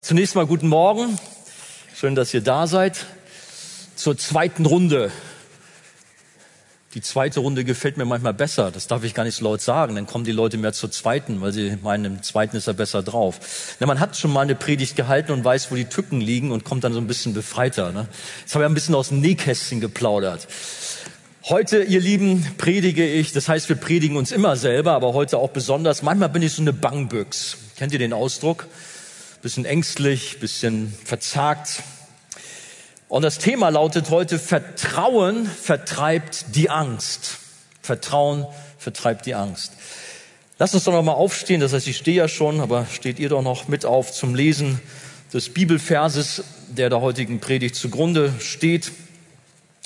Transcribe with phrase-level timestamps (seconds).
[0.00, 1.18] Zunächst mal guten Morgen.
[1.92, 3.04] Schön, dass ihr da seid.
[3.96, 5.10] Zur zweiten Runde.
[6.94, 8.70] Die zweite Runde gefällt mir manchmal besser.
[8.70, 9.96] Das darf ich gar nicht so laut sagen.
[9.96, 13.02] Dann kommen die Leute mehr zur zweiten, weil sie meinen, im zweiten ist er besser
[13.02, 13.40] drauf.
[13.80, 16.64] Na, man hat schon mal eine Predigt gehalten und weiß, wo die Tücken liegen und
[16.64, 17.90] kommt dann so ein bisschen befreiter.
[17.90, 18.06] Ne?
[18.40, 20.46] Jetzt habe ich ein bisschen aus dem Nähkästchen geplaudert.
[21.48, 23.32] Heute, ihr Lieben, predige ich.
[23.32, 26.02] Das heißt, wir predigen uns immer selber, aber heute auch besonders.
[26.02, 27.56] Manchmal bin ich so eine Bangbüchs.
[27.76, 28.68] Kennt ihr den Ausdruck?
[29.42, 31.82] Bisschen ängstlich, bisschen verzagt.
[33.08, 37.38] Und das Thema lautet heute, Vertrauen vertreibt die Angst.
[37.80, 38.46] Vertrauen
[38.78, 39.72] vertreibt die Angst.
[40.58, 41.60] Lass uns doch noch mal aufstehen.
[41.60, 44.80] Das heißt, ich stehe ja schon, aber steht ihr doch noch mit auf zum Lesen
[45.32, 48.90] des Bibelverses, der der heutigen Predigt zugrunde steht.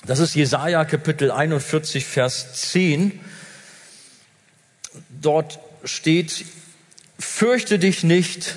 [0.06, 3.20] Das ist Jesaja Kapitel 41, Vers 10.
[5.20, 6.44] Dort steht,
[7.18, 8.56] fürchte dich nicht,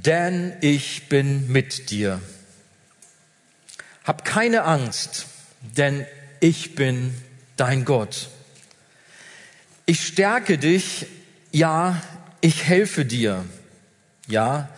[0.00, 2.20] denn ich bin mit dir.
[4.04, 5.26] Hab keine Angst,
[5.60, 6.06] denn
[6.40, 7.14] ich bin
[7.56, 8.30] dein Gott.
[9.84, 11.06] Ich stärke dich,
[11.50, 12.00] ja,
[12.40, 13.44] ich helfe dir,
[14.26, 14.70] ja,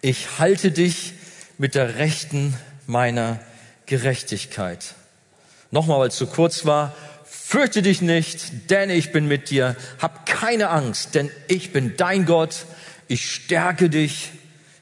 [0.00, 1.14] ich halte dich
[1.56, 2.54] mit der Rechten
[2.86, 3.38] meiner
[3.86, 4.94] Gerechtigkeit.
[5.70, 9.76] Nochmal, weil es zu kurz war, fürchte dich nicht, denn ich bin mit dir.
[10.00, 12.66] Hab keine Angst, denn ich bin dein Gott.
[13.06, 14.32] Ich stärke dich,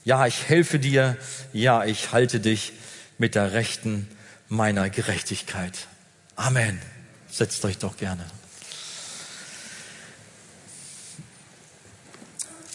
[0.06, 1.16] ja, ich helfe dir.
[1.52, 2.72] Ja, ich halte dich
[3.18, 4.08] mit der Rechten
[4.48, 5.88] meiner Gerechtigkeit.
[6.36, 6.80] Amen.
[7.28, 8.24] Setzt euch doch gerne.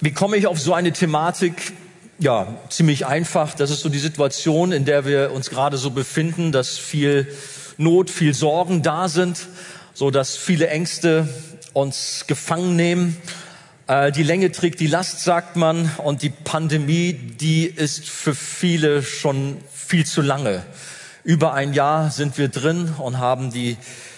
[0.01, 1.71] Wie komme ich auf so eine Thematik?
[2.19, 3.53] Ja, ziemlich einfach.
[3.53, 7.33] Das ist so die Situation, in der wir uns gerade so befinden, dass viel
[7.77, 9.47] Not, viel Sorgen da sind,
[9.93, 11.29] so dass viele Ängste
[11.71, 13.15] uns gefangen nehmen
[13.91, 19.57] die Länge trägt die Last, sagt man, und die Pandemie, die ist für viele schon
[19.73, 20.63] viel zu lange.
[21.25, 23.75] Über ein Jahr sind wir drin und haben die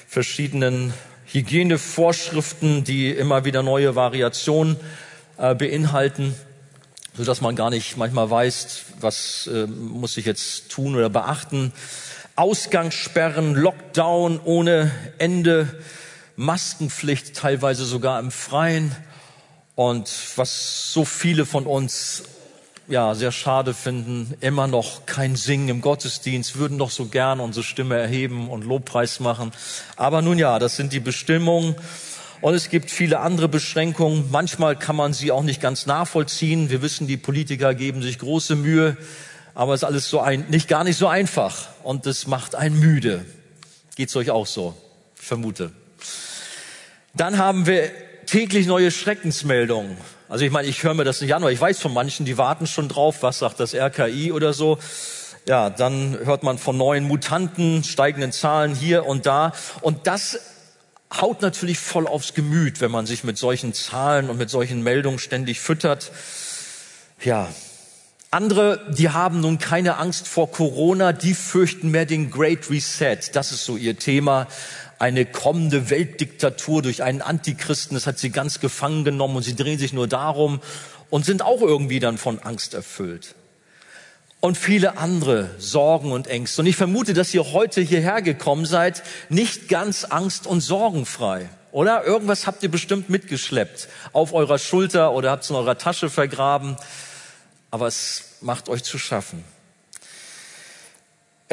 [0.08, 0.94] verschiedenen
[1.26, 4.78] Hygienevorschriften, die immer wieder neue Variationen
[5.39, 6.36] äh, beinhalten,
[7.17, 11.73] so dass man gar nicht manchmal weiß, was äh, muss ich jetzt tun oder beachten.
[12.36, 15.67] Ausgangssperren, Lockdown ohne Ende,
[16.36, 18.95] Maskenpflicht teilweise sogar im Freien
[19.76, 22.23] und was so viele von uns
[22.88, 27.64] ja sehr schade finden, immer noch kein Singen im Gottesdienst, würden doch so gern unsere
[27.64, 29.52] Stimme erheben und Lobpreis machen.
[29.95, 31.76] Aber nun ja, das sind die Bestimmungen.
[32.42, 34.30] Und es gibt viele andere Beschränkungen.
[34.30, 36.70] Manchmal kann man sie auch nicht ganz nachvollziehen.
[36.70, 38.98] Wir wissen, die Politiker geben sich große Mühe,
[39.56, 41.70] aber es ist alles so ein, nicht gar nicht so einfach.
[41.83, 43.26] Und es macht einen müde.
[43.95, 44.76] Geht's euch auch so?
[45.16, 45.72] Ich vermute.
[47.14, 47.92] Dann haben wir
[48.26, 49.98] täglich neue Schreckensmeldungen.
[50.30, 52.38] Also ich meine, ich höre mir das nicht an, aber ich weiß von manchen, die
[52.38, 54.80] warten schon drauf, was sagt das RKI oder so.
[55.48, 59.52] Ja, dann hört man von neuen Mutanten, steigenden Zahlen hier und da.
[59.82, 60.39] Und das
[61.22, 65.20] haut natürlich voll aufs Gemüt, wenn man sich mit solchen Zahlen und mit solchen Meldungen
[65.20, 66.12] ständig füttert.
[67.22, 67.50] Ja.
[68.32, 73.20] Andere, die haben nun keine Angst vor Corona, die fürchten mehr den Great Reset.
[73.33, 74.48] Das ist so ihr Thema
[75.03, 77.93] eine kommende Weltdiktatur durch einen Antichristen.
[77.93, 80.61] Das hat sie ganz gefangen genommen und sie drehen sich nur darum
[81.09, 83.36] und sind auch irgendwie dann von Angst erfüllt.
[84.39, 86.61] Und viele andere Sorgen und Ängste.
[86.61, 91.49] Und ich vermute, dass ihr heute hierher gekommen seid, nicht ganz angst- und sorgenfrei.
[91.73, 92.05] Oder?
[92.05, 93.89] Irgendwas habt ihr bestimmt mitgeschleppt.
[94.14, 96.77] Auf eurer Schulter oder habt es in eurer Tasche vergraben.
[97.71, 99.43] Aber es macht euch zu schaffen.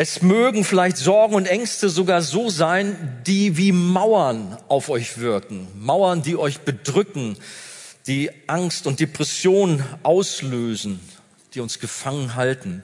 [0.02, 5.68] Es mögen vielleicht Sorgen und Ängste sogar so sein, die wie Mauern auf euch wirken.
[5.78, 7.36] Mauern, die euch bedrücken,
[8.06, 11.00] die Angst und Depression auslösen,
[11.52, 12.82] die uns gefangen halten.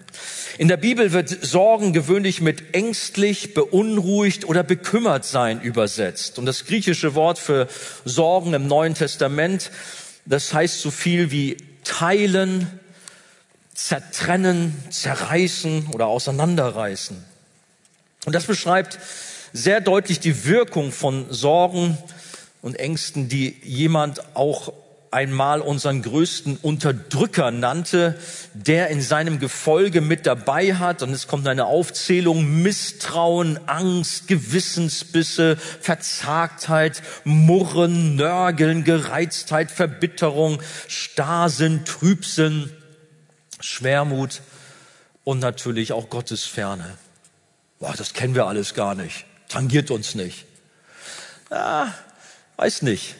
[0.58, 6.38] In der Bibel wird Sorgen gewöhnlich mit ängstlich, beunruhigt oder bekümmert sein übersetzt.
[6.38, 7.66] Und das griechische Wort für
[8.04, 9.70] Sorgen im Neuen Testament,
[10.26, 12.78] das heißt so viel wie teilen,
[13.76, 17.22] zertrennen, zerreißen oder auseinanderreißen.
[18.24, 18.98] Und das beschreibt
[19.52, 21.96] sehr deutlich die Wirkung von Sorgen
[22.62, 24.72] und Ängsten, die jemand auch
[25.10, 28.18] einmal unseren größten Unterdrücker nannte,
[28.54, 31.02] der in seinem Gefolge mit dabei hat.
[31.02, 42.70] Und es kommt eine Aufzählung Misstrauen, Angst, Gewissensbisse, Verzagtheit, Murren, Nörgeln, Gereiztheit, Verbitterung, Starrsinn, Trübsinn.
[43.60, 44.42] Schwermut
[45.24, 46.98] und natürlich auch Gottes Ferne.
[47.78, 49.24] Boah, das kennen wir alles gar nicht.
[49.48, 50.46] Tangiert uns nicht.
[51.50, 51.94] Ja,
[52.56, 53.16] weiß nicht.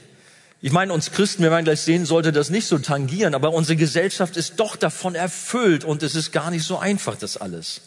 [0.63, 3.77] Ich meine, uns Christen, wir werden gleich sehen, sollte das nicht so tangieren, aber unsere
[3.77, 7.83] Gesellschaft ist doch davon erfüllt und es ist gar nicht so einfach, das alles.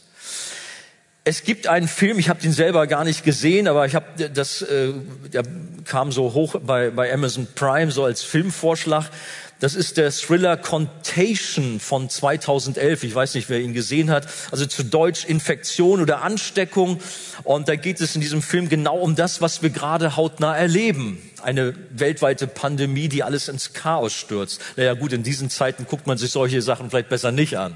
[1.23, 4.61] Es gibt einen Film, ich habe den selber gar nicht gesehen, aber ich habe das,
[4.61, 4.93] äh,
[5.33, 5.43] der
[5.85, 9.09] kam so hoch bei, bei Amazon Prime so als Filmvorschlag.
[9.59, 13.03] Das ist der Thriller Contagion von 2011.
[13.03, 14.25] Ich weiß nicht, wer ihn gesehen hat.
[14.51, 17.01] Also zu Deutsch Infektion oder Ansteckung.
[17.43, 21.21] Und da geht es in diesem Film genau um das, was wir gerade hautnah erleben.
[21.41, 24.61] Eine weltweite Pandemie, die alles ins Chaos stürzt.
[24.77, 27.75] Naja gut, in diesen Zeiten guckt man sich solche Sachen vielleicht besser nicht an.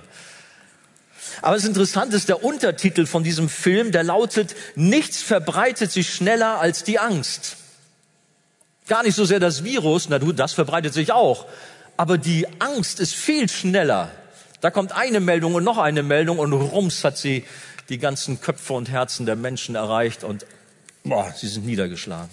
[1.41, 6.61] Aber das Interessante ist der Untertitel von diesem Film, der lautet, nichts verbreitet sich schneller
[6.61, 7.57] als die Angst.
[8.87, 11.45] Gar nicht so sehr das Virus, na du, das verbreitet sich auch.
[11.97, 14.11] Aber die Angst ist viel schneller.
[14.61, 17.43] Da kommt eine Meldung und noch eine Meldung und rums hat sie
[17.89, 20.45] die ganzen Köpfe und Herzen der Menschen erreicht und
[21.03, 22.29] boah, sie sind niedergeschlagen.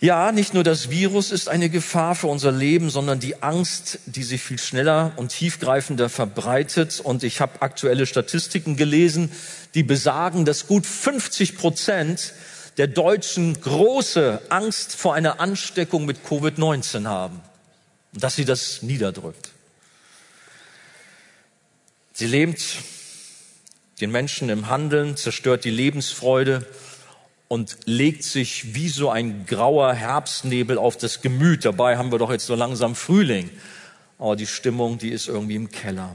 [0.00, 4.22] Ja, nicht nur das Virus ist eine Gefahr für unser Leben, sondern die Angst, die
[4.22, 7.00] sich viel schneller und tiefgreifender verbreitet.
[7.00, 9.30] Und ich habe aktuelle Statistiken gelesen,
[9.74, 12.32] die besagen, dass gut 50 Prozent
[12.78, 17.42] der Deutschen große Angst vor einer Ansteckung mit Covid-19 haben
[18.12, 19.50] dass sie das niederdrückt.
[22.12, 22.60] Sie lähmt
[24.00, 26.66] den Menschen im Handeln, zerstört die Lebensfreude
[27.48, 31.64] und legt sich wie so ein grauer Herbstnebel auf das Gemüt.
[31.64, 33.50] Dabei haben wir doch jetzt so langsam Frühling.
[34.18, 36.14] Aber die Stimmung, die ist irgendwie im Keller.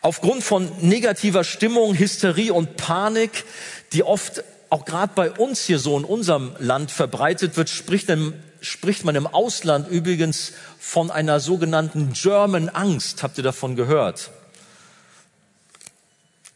[0.00, 3.44] Aufgrund von negativer Stimmung, Hysterie und Panik,
[3.92, 8.34] die oft auch gerade bei uns hier so in unserem Land verbreitet wird, spricht, im,
[8.60, 13.22] spricht man im Ausland übrigens von einer sogenannten German Angst.
[13.22, 14.30] Habt ihr davon gehört?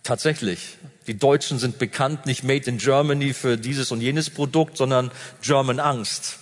[0.02, 0.78] Tatsächlich.
[1.06, 5.10] Die Deutschen sind bekannt, nicht made in Germany für dieses und jenes Produkt, sondern
[5.43, 6.38] German Angst.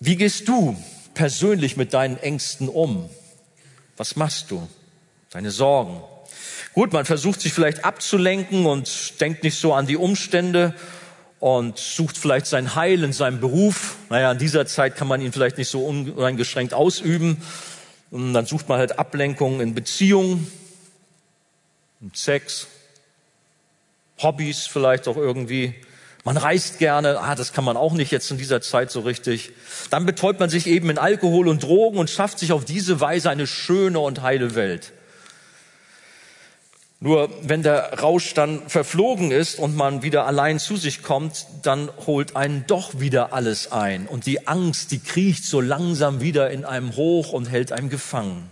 [0.00, 0.76] Wie gehst du
[1.14, 3.08] persönlich mit deinen Ängsten um?
[3.96, 4.68] Was machst du?
[5.30, 6.02] Deine Sorgen.
[6.74, 10.74] Gut, man versucht sich vielleicht abzulenken und denkt nicht so an die Umstände
[11.42, 13.96] und sucht vielleicht sein Heil in seinem Beruf.
[14.10, 17.42] Naja, in dieser Zeit kann man ihn vielleicht nicht so uneingeschränkt ausüben.
[18.12, 20.46] Und dann sucht man halt Ablenkung in Beziehungen,
[22.00, 22.68] und Sex,
[24.22, 25.74] Hobbys vielleicht auch irgendwie.
[26.22, 29.50] Man reist gerne, ah, das kann man auch nicht jetzt in dieser Zeit so richtig.
[29.90, 33.30] Dann betäubt man sich eben in Alkohol und Drogen und schafft sich auf diese Weise
[33.30, 34.92] eine schöne und heile Welt.
[37.02, 41.90] Nur wenn der Rausch dann verflogen ist und man wieder allein zu sich kommt, dann
[42.06, 44.06] holt einen doch wieder alles ein.
[44.06, 48.48] Und die Angst, die kriecht so langsam wieder in einem hoch und hält einem gefangen.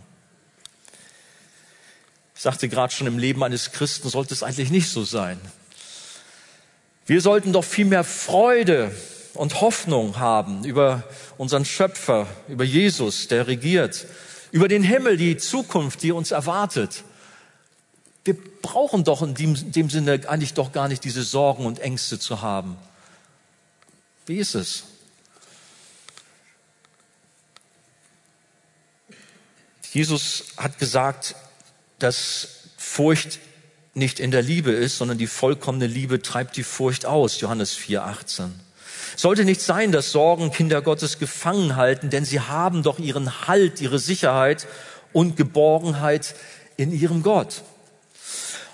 [2.34, 5.40] Ich sagte gerade schon, im Leben eines Christen sollte es eigentlich nicht so sein.
[7.06, 8.90] Wir sollten doch viel mehr Freude
[9.34, 11.04] und Hoffnung haben über
[11.38, 14.08] unseren Schöpfer, über Jesus, der regiert,
[14.50, 17.04] über den Himmel, die Zukunft, die uns erwartet.
[18.24, 22.18] Wir brauchen doch in dem, dem Sinne eigentlich doch gar nicht diese Sorgen und Ängste
[22.18, 22.76] zu haben.
[24.26, 24.84] Wie ist es?
[29.92, 31.34] Jesus hat gesagt,
[31.98, 33.40] dass Furcht
[33.94, 37.40] nicht in der Liebe ist, sondern die vollkommene Liebe treibt die Furcht aus.
[37.40, 38.60] Johannes 4, 18.
[39.16, 43.80] Sollte nicht sein, dass Sorgen Kinder Gottes gefangen halten, denn sie haben doch ihren Halt,
[43.80, 44.66] ihre Sicherheit
[45.12, 46.36] und Geborgenheit
[46.76, 47.62] in ihrem Gott.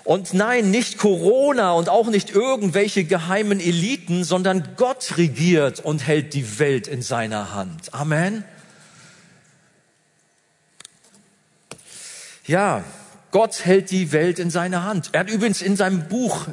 [0.07, 6.33] Und nein, nicht Corona und auch nicht irgendwelche geheimen Eliten, sondern Gott regiert und hält
[6.33, 7.93] die Welt in seiner Hand.
[7.93, 8.45] Amen.
[12.45, 12.85] Ja,
[13.31, 15.09] Gott hält die Welt in seiner Hand.
[15.11, 16.47] Er hat übrigens in seinem Buch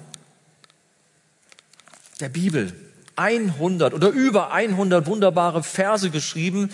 [2.19, 2.73] der Bibel
[3.15, 6.71] 100 oder über 100 wunderbare Verse geschrieben,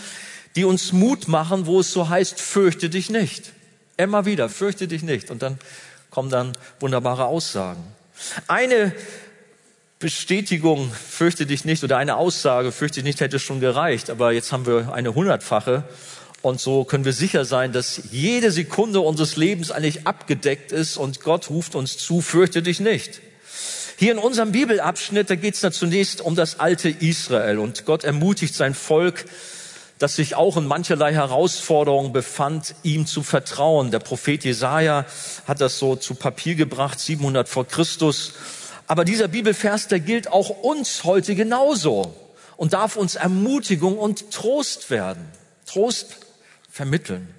[0.57, 3.53] die uns Mut machen, wo es so heißt, fürchte dich nicht.
[3.99, 5.31] Immer wieder, fürchte dich nicht.
[5.31, 5.59] Und dann
[6.11, 7.83] kommen dann wunderbare Aussagen.
[8.49, 8.93] Eine
[9.99, 14.11] Bestätigung, fürchte dich nicht, oder eine Aussage, fürchte dich nicht, hätte schon gereicht.
[14.11, 15.85] Aber jetzt haben wir eine hundertfache.
[16.43, 21.21] Und so können wir sicher sein, dass jede Sekunde unseres Lebens eigentlich abgedeckt ist und
[21.21, 23.21] Gott ruft uns zu, fürchte dich nicht.
[23.99, 28.55] Hier in unserem Bibelabschnitt, da geht es zunächst um das alte Israel und Gott ermutigt
[28.55, 29.27] sein Volk,
[30.01, 33.91] das sich auch in mancherlei Herausforderungen befand, ihm zu vertrauen.
[33.91, 35.05] Der Prophet Jesaja
[35.47, 38.33] hat das so zu Papier gebracht, 700 vor Christus.
[38.87, 42.15] Aber dieser Bibelvers, der gilt auch uns heute genauso
[42.57, 45.29] und darf uns Ermutigung und Trost werden.
[45.67, 46.17] Trost
[46.71, 47.35] vermitteln.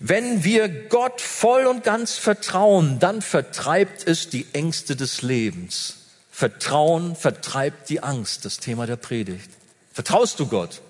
[0.00, 5.98] Wenn wir Gott voll und ganz vertrauen, dann vertreibt es die Ängste des Lebens.
[6.32, 9.50] Vertrauen vertreibt die Angst, das Thema der Predigt.
[9.92, 10.80] Vertraust du Gott?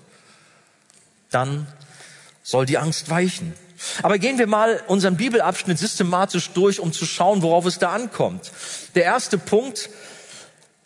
[1.30, 1.66] Dann
[2.42, 3.54] soll die Angst weichen.
[4.02, 8.50] Aber gehen wir mal unseren Bibelabschnitt systematisch durch, um zu schauen, worauf es da ankommt.
[8.94, 9.90] Der erste Punkt,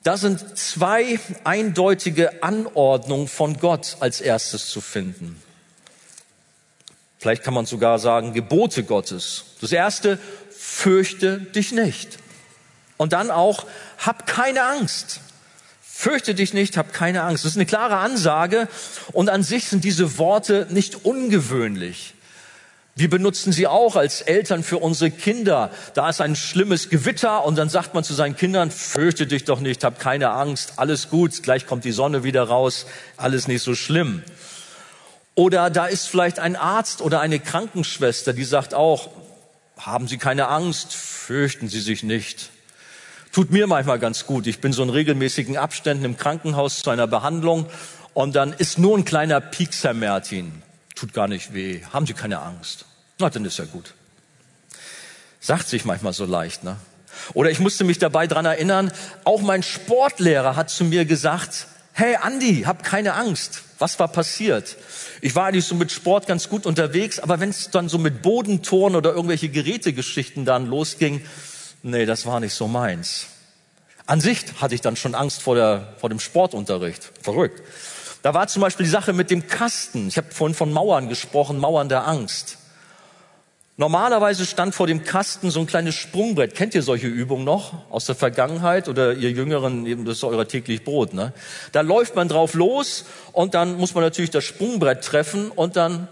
[0.03, 5.41] da sind zwei eindeutige Anordnungen von Gott als erstes zu finden.
[7.19, 9.45] Vielleicht kann man sogar sagen, Gebote Gottes.
[9.61, 10.19] Das erste,
[10.51, 12.19] fürchte dich nicht.
[12.97, 13.65] Und dann auch,
[13.99, 15.21] hab keine Angst.
[16.03, 17.45] Fürchte dich nicht, hab keine Angst.
[17.45, 18.67] Das ist eine klare Ansage
[19.13, 22.15] und an sich sind diese Worte nicht ungewöhnlich.
[22.97, 25.71] Wir benutzen sie auch als Eltern für unsere Kinder.
[25.95, 29.61] Da ist ein schlimmes Gewitter und dann sagt man zu seinen Kindern, fürchte dich doch
[29.61, 33.77] nicht, hab keine Angst, alles gut, gleich kommt die Sonne wieder raus, alles nicht so
[33.77, 34.25] schlimm.
[35.37, 39.11] Oder da ist vielleicht ein Arzt oder eine Krankenschwester, die sagt auch,
[39.79, 42.51] haben Sie keine Angst, fürchten Sie sich nicht.
[43.33, 44.47] Tut mir manchmal ganz gut.
[44.47, 47.67] Ich bin so in regelmäßigen Abständen im Krankenhaus zu einer Behandlung
[48.13, 50.23] und dann ist nur ein kleiner Pieks, Herr
[50.95, 52.85] tut gar nicht weh, haben Sie keine Angst.
[53.19, 53.95] Na, dann ist ja gut.
[55.41, 56.77] Sagt sich manchmal so leicht, ne?
[57.33, 58.93] Oder ich musste mich dabei dran erinnern,
[59.25, 63.63] auch mein Sportlehrer hat zu mir gesagt, hey Andi, hab keine Angst.
[63.79, 64.77] Was war passiert?
[65.23, 68.23] Ich war eigentlich so mit Sport ganz gut unterwegs, aber wenn es dann so mit
[68.23, 71.23] Bodentoren oder irgendwelche Gerätegeschichten dann losging,
[71.83, 73.27] nee, das war nicht so meins.
[74.07, 77.13] An sich hatte ich dann schon Angst vor, der, vor dem Sportunterricht.
[77.23, 77.63] Verrückt.
[78.23, 80.09] Da war zum Beispiel die Sache mit dem Kasten.
[80.09, 82.59] Ich habe vorhin von Mauern gesprochen, Mauern der Angst.
[83.79, 86.55] Normalerweise stand vor dem Kasten so ein kleines Sprungbrett.
[86.55, 90.47] Kennt ihr solche Übungen noch aus der Vergangenheit oder ihr Jüngeren, eben das ist euer
[90.47, 91.33] täglich Brot, ne?
[91.73, 96.09] Da läuft man drauf los und dann muss man natürlich das Sprungbrett treffen und dann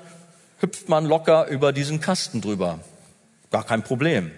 [0.60, 2.80] hüpft man locker über diesen Kasten drüber.
[3.50, 4.30] Gar kein Problem.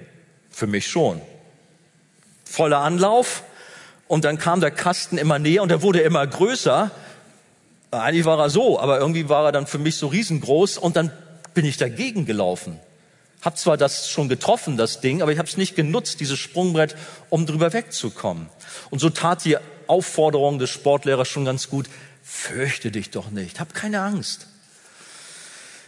[0.52, 1.20] Für mich schon.
[2.44, 3.42] Voller Anlauf
[4.06, 6.90] und dann kam der Kasten immer näher und er wurde immer größer
[7.92, 11.12] eigentlich war er so, aber irgendwie war er dann für mich so riesengroß und dann
[11.54, 12.80] bin ich dagegen gelaufen.
[13.42, 16.96] Hab zwar das schon getroffen, das Ding, aber ich habe es nicht genutzt, dieses Sprungbrett,
[17.28, 18.48] um drüber wegzukommen.
[18.90, 21.86] Und so tat die Aufforderung des Sportlehrers schon ganz gut,
[22.22, 24.46] fürchte dich doch nicht, hab keine Angst.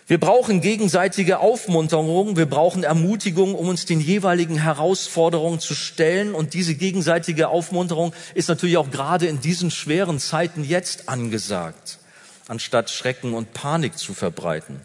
[0.06, 6.34] Wir brauchen gegenseitige Aufmunterung, wir brauchen Ermutigung, um uns den jeweiligen Herausforderungen zu stellen.
[6.34, 11.98] Und diese gegenseitige Aufmunterung ist natürlich auch gerade in diesen schweren Zeiten jetzt angesagt,
[12.48, 14.82] anstatt Schrecken und Panik zu verbreiten.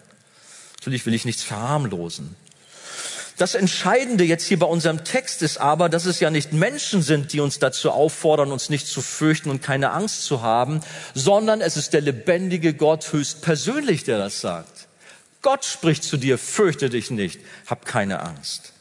[0.79, 2.37] Natürlich will ich nichts verharmlosen.
[3.35, 7.33] Das Entscheidende jetzt hier bei unserem Text ist aber, dass es ja nicht Menschen sind,
[7.33, 10.79] die uns dazu auffordern, uns nicht zu fürchten und keine Angst zu haben,
[11.13, 14.78] sondern es ist der lebendige Gott höchst persönlich, der das sagt.
[15.41, 18.73] Gott spricht zu dir, fürchte dich nicht, hab keine Angst.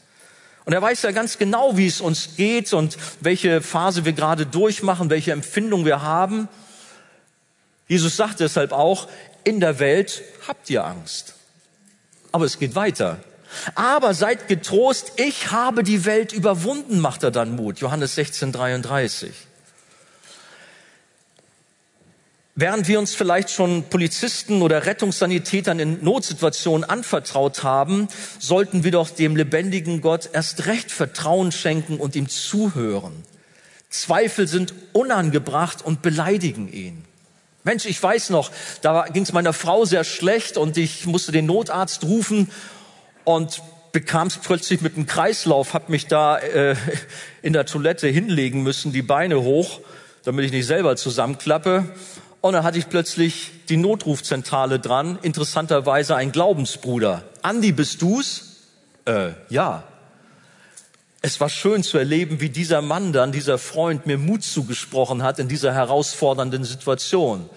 [0.65, 4.45] Und er weiß ja ganz genau, wie es uns geht und welche Phase wir gerade
[4.45, 6.47] durchmachen, welche Empfindung wir haben.
[7.87, 9.07] Jesus sagt deshalb auch,
[9.43, 11.33] in der Welt habt ihr Angst.
[12.31, 13.19] Aber es geht weiter.
[13.73, 17.79] Aber seid getrost, ich habe die Welt überwunden, macht er dann Mut.
[17.79, 19.31] Johannes 16, 33.
[22.55, 29.09] Während wir uns vielleicht schon Polizisten oder Rettungssanitätern in Notsituationen anvertraut haben, sollten wir doch
[29.09, 33.23] dem lebendigen Gott erst recht Vertrauen schenken und ihm zuhören.
[33.89, 37.05] Zweifel sind unangebracht und beleidigen ihn.
[37.63, 38.51] Mensch, ich weiß noch,
[38.81, 42.49] da ging es meiner Frau sehr schlecht und ich musste den Notarzt rufen
[43.23, 46.75] und bekam es plötzlich mit einem Kreislauf, habe mich da äh,
[47.41, 49.81] in der Toilette hinlegen müssen, die Beine hoch,
[50.23, 51.85] damit ich nicht selber zusammenklappe.
[52.41, 57.23] Und dann hatte ich plötzlich die Notrufzentrale dran, interessanterweise ein Glaubensbruder.
[57.41, 58.67] Andi, bist du's?
[59.05, 59.83] Äh, ja.
[61.21, 65.37] Es war schön zu erleben, wie dieser Mann dann, dieser Freund mir Mut zugesprochen hat
[65.39, 67.49] in dieser herausfordernden Situation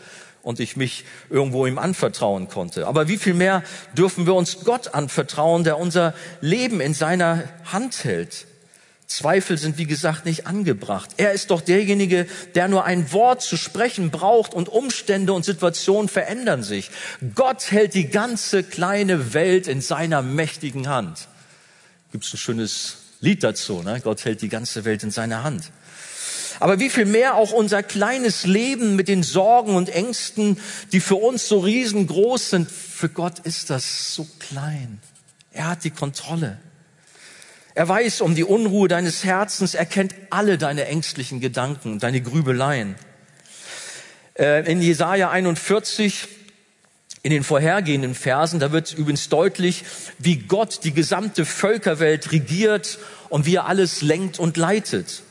[0.42, 2.88] und ich mich irgendwo ihm anvertrauen konnte.
[2.88, 3.62] Aber wie viel mehr
[3.96, 8.46] dürfen wir uns Gott anvertrauen, der unser Leben in seiner Hand hält?
[9.16, 11.11] Zweifel sind, wie gesagt, nicht angebracht.
[11.16, 16.09] Er ist doch derjenige, der nur ein Wort zu sprechen braucht und Umstände und Situationen
[16.09, 16.90] verändern sich.
[17.35, 21.28] Gott hält die ganze kleine Welt in seiner mächtigen Hand.
[22.11, 24.00] Gibt es ein schönes Lied dazu, ne?
[24.02, 25.71] Gott hält die ganze Welt in seiner Hand.
[26.61, 30.59] Aber wie viel mehr auch unser kleines Leben mit den Sorgen und Ängsten,
[30.92, 35.00] die für uns so riesengroß sind, für Gott ist das so klein.
[35.52, 36.59] Er hat die Kontrolle.
[37.74, 42.96] Er weiß um die Unruhe deines Herzens, er kennt alle deine ängstlichen Gedanken, deine Grübeleien.
[44.38, 46.28] Äh, in Jesaja 41,
[47.22, 49.84] in den vorhergehenden Versen, da wird übrigens deutlich,
[50.18, 52.98] wie Gott die gesamte Völkerwelt regiert
[53.30, 55.22] und wie er alles lenkt und leitet.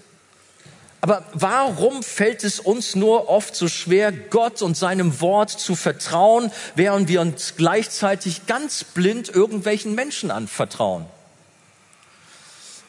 [1.01, 6.51] Aber warum fällt es uns nur oft so schwer, Gott und seinem Wort zu vertrauen,
[6.75, 11.05] während wir uns gleichzeitig ganz blind irgendwelchen Menschen anvertrauen?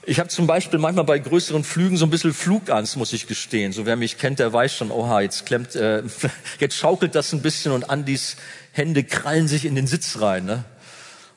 [0.04, 3.73] Ich habe zum Beispiel manchmal bei größeren Flügen so ein bisschen Flugangst, muss ich gestehen.
[3.73, 6.02] So wer mich kennt, der weiß schon, oha, jetzt klemmt, äh,
[6.59, 8.37] jetzt schaukelt das ein bisschen und Andis
[8.73, 10.44] Hände krallen sich in den Sitz rein.
[10.44, 10.64] Ne?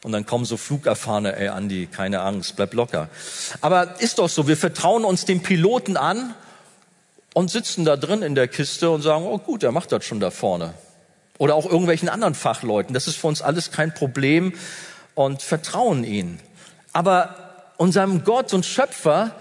[0.04, 3.10] Und dann kommen so Flugerfahrene, ey Andi, keine Angst, bleib locker.
[3.62, 6.34] Aber ist doch so, wir vertrauen uns dem Piloten an
[7.36, 10.20] und sitzen da drin in der Kiste und sagen, oh gut, er macht das schon
[10.20, 10.74] da vorne.
[11.38, 12.96] Oder auch irgendwelchen anderen Fachleuten.
[12.96, 14.54] Das ist für uns alles kein Problem
[15.14, 16.40] und vertrauen ihnen.
[16.94, 17.45] Aber
[17.78, 19.36] unserem Gott und Schöpfer,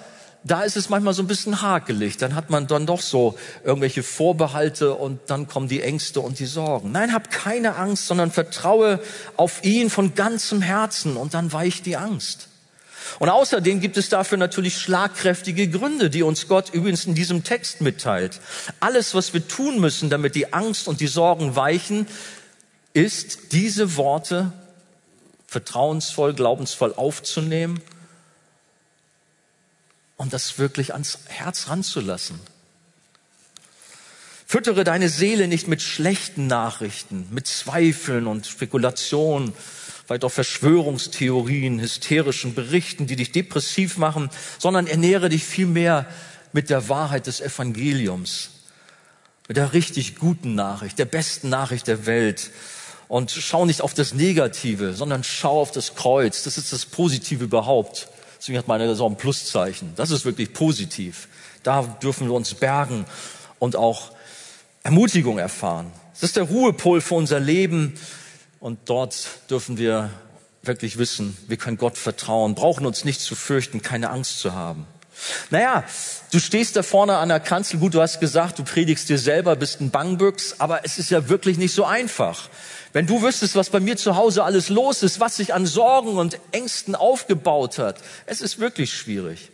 [0.44, 2.18] da ist es manchmal so ein bisschen hakelig.
[2.18, 6.46] Dann hat man dann doch so irgendwelche Vorbehalte und dann kommen die Ängste und die
[6.46, 6.92] Sorgen.
[6.92, 9.00] Nein, hab keine Angst, sondern vertraue
[9.36, 12.48] auf ihn von ganzem Herzen und dann weicht die Angst.
[13.18, 17.80] Und außerdem gibt es dafür natürlich schlagkräftige Gründe, die uns Gott übrigens in diesem Text
[17.80, 18.40] mitteilt.
[18.80, 22.06] Alles, was wir tun müssen, damit die Angst und die Sorgen weichen,
[22.92, 24.52] ist, diese Worte
[25.46, 27.80] vertrauensvoll, glaubensvoll aufzunehmen
[30.16, 32.38] und das wirklich ans Herz ranzulassen.
[34.46, 39.52] Füttere deine Seele nicht mit schlechten Nachrichten, mit Zweifeln und Spekulationen,
[40.06, 46.06] vielleicht auch Verschwörungstheorien, hysterischen Berichten, die dich depressiv machen, sondern ernähre dich vielmehr
[46.52, 48.50] mit der Wahrheit des Evangeliums,
[49.48, 52.50] mit der richtig guten Nachricht, der besten Nachricht der Welt.
[53.08, 56.42] Und schau nicht auf das Negative, sondern schau auf das Kreuz.
[56.44, 58.08] Das ist das Positive überhaupt.
[58.44, 59.94] Deswegen hat meine so ein Pluszeichen.
[59.96, 61.28] Das ist wirklich positiv.
[61.62, 63.06] Da dürfen wir uns bergen
[63.58, 64.10] und auch
[64.82, 65.90] Ermutigung erfahren.
[66.12, 67.94] Das ist der Ruhepol für unser Leben.
[68.60, 69.16] Und dort
[69.48, 70.10] dürfen wir
[70.62, 74.84] wirklich wissen, wir können Gott vertrauen, brauchen uns nicht zu fürchten, keine Angst zu haben.
[75.48, 75.82] Naja,
[76.34, 79.54] du stehst da vorne an der Kanzel, gut, du hast gesagt, du predigst dir selber,
[79.54, 82.48] bist ein Bangbüchs, aber es ist ja wirklich nicht so einfach.
[82.92, 86.16] Wenn du wüsstest, was bei mir zu Hause alles los ist, was sich an Sorgen
[86.16, 89.50] und Ängsten aufgebaut hat, es ist wirklich schwierig.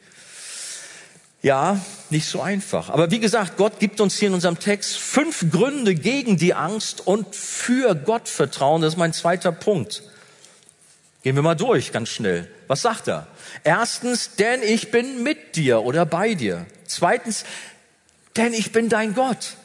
[1.42, 2.90] Ja, nicht so einfach.
[2.90, 7.06] Aber wie gesagt, Gott gibt uns hier in unserem Text fünf Gründe gegen die Angst
[7.06, 8.82] und für Gottvertrauen.
[8.82, 10.02] Das ist mein zweiter Punkt.
[11.22, 12.50] Gehen wir mal durch, ganz schnell.
[12.66, 13.26] Was sagt er?
[13.62, 16.66] Erstens, denn ich bin mit dir oder bei dir.
[16.86, 17.44] Zweitens,
[18.36, 19.56] denn ich bin dein Gott.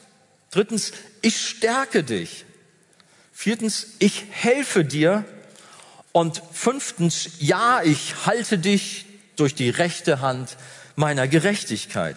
[0.51, 0.91] Drittens,
[1.21, 2.45] ich stärke dich.
[3.31, 5.23] Viertens, ich helfe dir.
[6.11, 10.57] Und fünftens, ja, ich halte dich durch die rechte Hand
[10.95, 12.15] meiner Gerechtigkeit.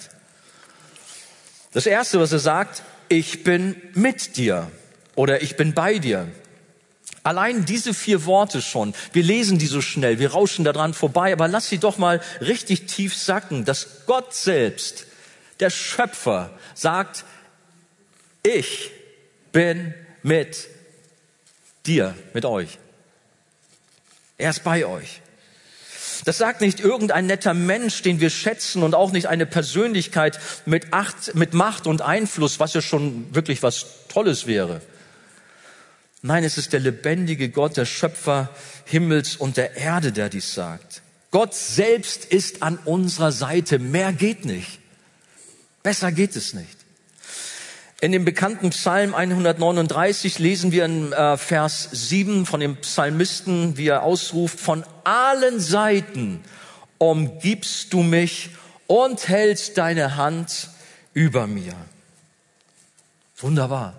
[1.73, 4.71] Das erste, was er sagt, ich bin mit dir
[5.15, 6.29] oder ich bin bei dir.
[7.29, 11.47] Allein diese vier Worte schon, wir lesen die so schnell, wir rauschen daran vorbei, aber
[11.47, 15.05] lass sie doch mal richtig tief sacken, dass Gott selbst,
[15.61, 17.27] der Schöpfer, sagt,
[18.43, 18.91] ich
[19.53, 20.69] bin mit
[21.85, 22.79] dir, mit euch.
[24.39, 25.21] Er ist bei euch.
[26.25, 30.95] Das sagt nicht irgendein netter Mensch, den wir schätzen und auch nicht eine Persönlichkeit mit,
[30.95, 34.81] Acht, mit Macht und Einfluss, was ja schon wirklich was Tolles wäre.
[36.29, 38.51] Nein, es ist der lebendige Gott, der Schöpfer
[38.85, 41.01] Himmels und der Erde, der dies sagt.
[41.31, 43.79] Gott selbst ist an unserer Seite.
[43.79, 44.79] Mehr geht nicht.
[45.83, 46.77] Besser geht es nicht.
[48.03, 53.89] In dem bekannten Psalm 139 lesen wir in äh, Vers 7 von dem Psalmisten, wie
[53.89, 56.45] er ausruft, von allen Seiten
[56.99, 58.51] umgibst du mich
[58.87, 60.69] und hältst deine Hand
[61.15, 61.73] über mir.
[63.39, 63.95] Wunderbar.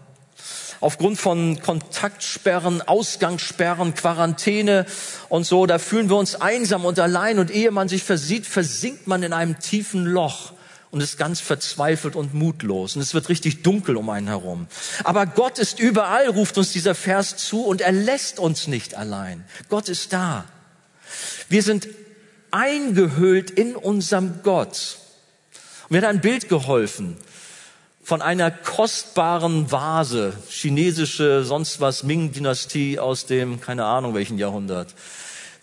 [0.81, 4.85] Aufgrund von Kontaktsperren, Ausgangssperren, Quarantäne
[5.27, 9.05] und so, da fühlen wir uns einsam und allein und ehe man sich versieht, versinkt
[9.05, 10.53] man in einem tiefen Loch
[10.91, 14.67] und ist ganz verzweifelt und mutlos und es wird richtig dunkel um einen herum.
[15.03, 19.43] Aber Gott ist überall, ruft uns dieser Vers zu und er lässt uns nicht allein.
[19.67, 20.45] Gott ist da.
[21.49, 21.89] Wir sind
[22.51, 24.97] eingehüllt in unserem Gott.
[25.89, 27.17] mir hat ein Bild geholfen
[28.09, 34.95] von einer kostbaren Vase, chinesische, sonst was, Ming-Dynastie aus dem, keine Ahnung welchen Jahrhundert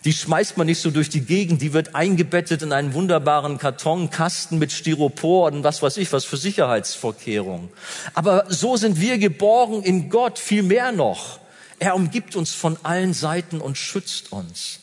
[0.05, 4.57] die schmeißt man nicht so durch die Gegend, die wird eingebettet in einen wunderbaren Kartonkasten
[4.57, 7.67] mit Styropor und was weiß ich, was für Sicherheitsvorkehrungen.
[8.13, 11.39] Aber so sind wir geborgen in Gott, viel mehr noch.
[11.79, 14.79] Er umgibt uns von allen Seiten und schützt uns.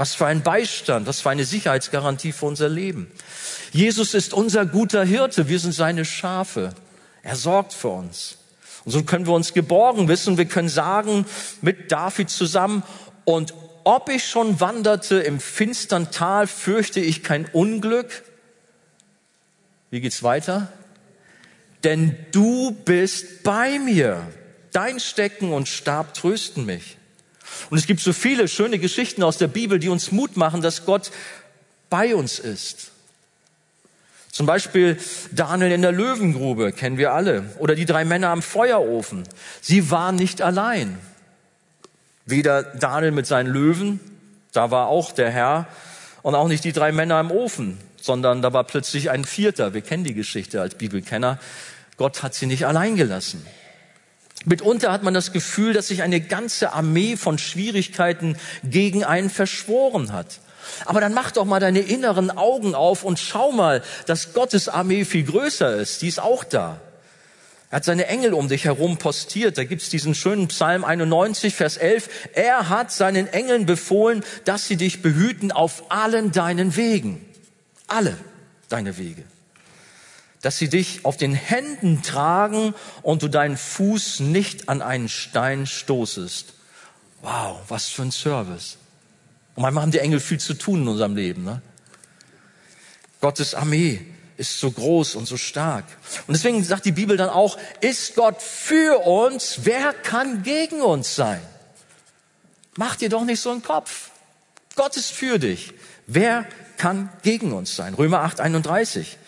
[0.00, 3.12] Was für ein Beistand, was für eine Sicherheitsgarantie für unser Leben.
[3.70, 6.72] Jesus ist unser guter Hirte, wir sind seine Schafe.
[7.22, 8.38] Er sorgt für uns.
[8.86, 11.26] Und so können wir uns geborgen wissen, wir können sagen
[11.60, 12.82] mit David zusammen,
[13.26, 13.52] und
[13.84, 18.22] ob ich schon wanderte im finstern Tal, fürchte ich kein Unglück,
[19.90, 20.72] Wie geht's weiter?
[21.84, 24.26] Denn du bist bei mir.
[24.72, 26.96] Dein Stecken und Stab trösten mich.
[27.70, 30.84] Und es gibt so viele schöne Geschichten aus der Bibel, die uns Mut machen, dass
[30.84, 31.10] Gott
[31.88, 32.90] bei uns ist.
[34.32, 34.98] Zum Beispiel
[35.32, 37.44] Daniel in der Löwengrube, kennen wir alle.
[37.58, 39.24] Oder die drei Männer am Feuerofen.
[39.60, 40.98] Sie waren nicht allein.
[42.26, 44.00] Weder Daniel mit seinen Löwen,
[44.52, 45.66] da war auch der Herr,
[46.22, 49.74] und auch nicht die drei Männer im Ofen, sondern da war plötzlich ein Vierter.
[49.74, 51.38] Wir kennen die Geschichte als Bibelkenner.
[51.96, 53.44] Gott hat sie nicht allein gelassen.
[54.46, 60.12] Mitunter hat man das Gefühl, dass sich eine ganze Armee von Schwierigkeiten gegen einen verschworen
[60.12, 60.40] hat.
[60.86, 65.04] Aber dann mach doch mal deine inneren Augen auf und schau mal, dass Gottes Armee
[65.04, 66.02] viel größer ist.
[66.02, 66.80] Die ist auch da.
[67.70, 69.56] Er hat seine Engel um dich herum postiert.
[69.58, 72.08] Da gibt's diesen schönen Psalm 91, Vers 11.
[72.32, 77.24] Er hat seinen Engeln befohlen, dass sie dich behüten auf allen deinen Wegen.
[77.86, 78.16] Alle
[78.68, 79.22] deine Wege.
[80.42, 85.66] Dass sie dich auf den Händen tragen und du deinen Fuß nicht an einen Stein
[85.66, 86.54] stoßest.
[87.22, 88.78] Wow, was für ein Service.
[89.54, 91.44] Und manchmal haben die Engel viel zu tun in unserem Leben.
[91.44, 91.60] Ne?
[93.20, 94.00] Gottes Armee
[94.38, 95.84] ist so groß und so stark.
[96.26, 101.14] Und deswegen sagt die Bibel dann auch, ist Gott für uns, wer kann gegen uns
[101.14, 101.42] sein?
[102.76, 104.10] Mach dir doch nicht so einen Kopf.
[104.76, 105.74] Gott ist für dich.
[106.06, 106.46] Wer
[106.78, 107.92] kann gegen uns sein?
[107.92, 109.18] Römer 8, 31.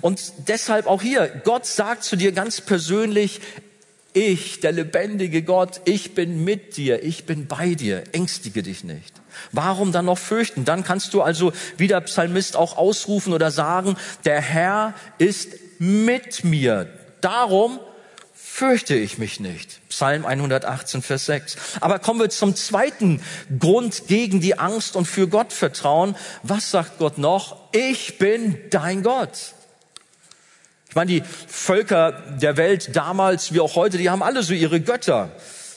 [0.00, 3.40] Und deshalb auch hier, Gott sagt zu dir ganz persönlich,
[4.16, 9.12] ich, der lebendige Gott, ich bin mit dir, ich bin bei dir, ängstige dich nicht.
[9.52, 10.64] Warum dann noch fürchten?
[10.64, 16.44] Dann kannst du also wie der Psalmist auch ausrufen oder sagen, der Herr ist mit
[16.44, 16.88] mir.
[17.20, 17.78] Darum
[18.32, 19.86] fürchte ich mich nicht.
[19.90, 21.56] Psalm 118, Vers 6.
[21.80, 23.20] Aber kommen wir zum zweiten
[23.58, 26.16] Grund gegen die Angst und für Gott vertrauen.
[26.42, 27.58] Was sagt Gott noch?
[27.72, 29.55] Ich bin dein Gott.
[30.96, 34.80] Ich meine, die Völker der Welt damals wie auch heute, die haben alle so ihre
[34.80, 35.28] Götter.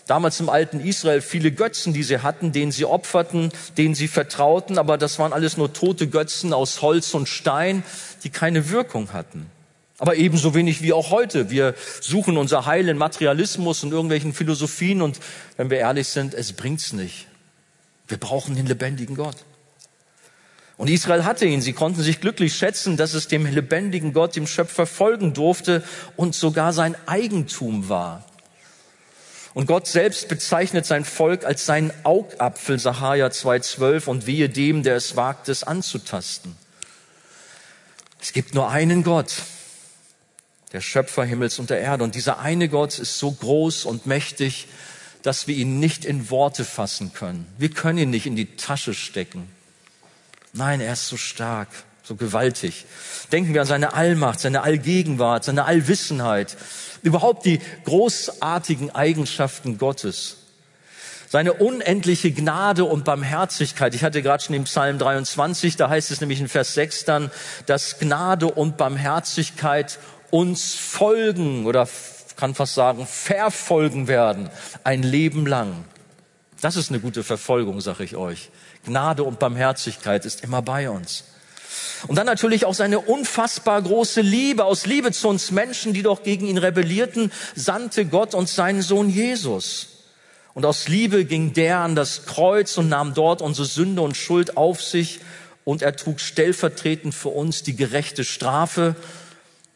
[0.08, 4.78] Damals im alten Israel viele Götzen, die sie hatten, denen sie opferten, denen sie vertrauten,
[4.78, 7.84] aber das waren alles nur tote Götzen aus Holz und Stein,
[8.24, 9.48] die keine Wirkung hatten.
[9.98, 11.50] Aber ebenso wenig wie auch heute.
[11.50, 15.20] Wir suchen unser Heil in Materialismus und irgendwelchen Philosophien und
[15.58, 17.28] wenn wir ehrlich sind, es bringt's nicht.
[18.08, 19.36] Wir brauchen den lebendigen Gott.
[20.80, 21.62] Und Israel hatte ihn.
[21.62, 25.84] Sie konnten sich glücklich schätzen, dass es dem lebendigen Gott, dem Schöpfer, folgen durfte
[26.16, 28.26] und sogar sein Eigentum war.
[29.54, 34.96] Und Gott selbst bezeichnet sein Volk als seinen Augapfel, Sacharja 2,12, und wehe dem, der
[34.96, 36.56] es wagt, es anzutasten.
[38.22, 39.34] Es gibt nur einen Gott,
[40.72, 42.06] der Schöpfer Himmels und der Erde.
[42.06, 44.70] Und dieser eine Gott ist so groß und mächtig,
[45.24, 47.46] dass wir ihn nicht in Worte fassen können.
[47.58, 49.59] Wir können ihn nicht in die Tasche stecken.
[50.54, 51.68] Nein, er ist so stark,
[52.04, 52.86] so gewaltig.
[53.32, 56.58] Denken wir an seine Allmacht, seine Allgegenwart, seine Allwissenheit,
[57.04, 60.38] überhaupt die großartigen Eigenschaften Gottes.
[61.30, 63.94] Seine unendliche Gnade und Barmherzigkeit.
[63.94, 67.30] Ich hatte gerade schon im Psalm 23, da heißt es nämlich in Vers 6 dann,
[67.68, 70.00] dass Gnade und Barmherzigkeit
[70.32, 71.88] uns folgen oder
[72.36, 74.50] kann fast sagen, verfolgen werden,
[74.84, 75.86] ein Leben lang.
[76.62, 78.50] Das ist eine gute Verfolgung, sage ich euch.
[78.86, 81.26] Gnade und Barmherzigkeit ist immer bei uns.
[82.08, 84.64] Und dann natürlich auch seine unfassbar große Liebe.
[84.66, 89.10] Aus Liebe zu uns Menschen, die doch gegen ihn rebellierten, sandte Gott uns seinen Sohn
[89.10, 89.88] Jesus.
[90.54, 94.58] Und aus Liebe ging der an das Kreuz und nahm dort unsere Sünde und Schuld
[94.58, 95.20] auf sich
[95.66, 98.96] und er trug stellvertretend für uns die gerechte Strafe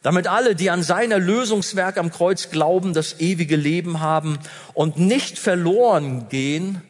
[0.03, 4.37] damit alle, die an sein Erlösungswerk am Kreuz glauben, das ewige Leben haben
[4.73, 6.81] und nicht verloren gehen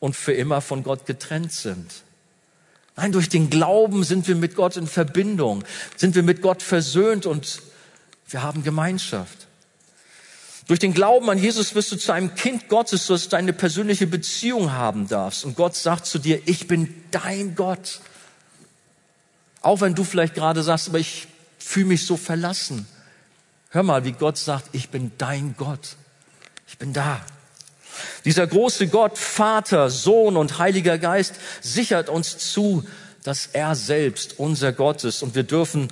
[0.00, 2.02] und für immer von Gott getrennt sind.
[2.96, 5.64] Nein, durch den Glauben sind wir mit Gott in Verbindung,
[5.96, 7.62] sind wir mit Gott versöhnt und
[8.28, 9.46] wir haben Gemeinschaft.
[10.66, 14.06] Durch den Glauben an Jesus wirst du zu einem Kind Gottes, dass du eine persönliche
[14.06, 15.44] Beziehung haben darfst.
[15.44, 18.00] Und Gott sagt zu dir, ich bin dein Gott.
[19.62, 21.26] Auch wenn du vielleicht gerade sagst, aber ich
[21.58, 22.86] fühle mich so verlassen.
[23.70, 25.96] Hör mal, wie Gott sagt, ich bin dein Gott.
[26.68, 27.20] Ich bin da.
[28.24, 32.84] Dieser große Gott, Vater, Sohn und Heiliger Geist sichert uns zu,
[33.22, 35.22] dass er selbst unser Gott ist.
[35.22, 35.88] Und wir dürfen,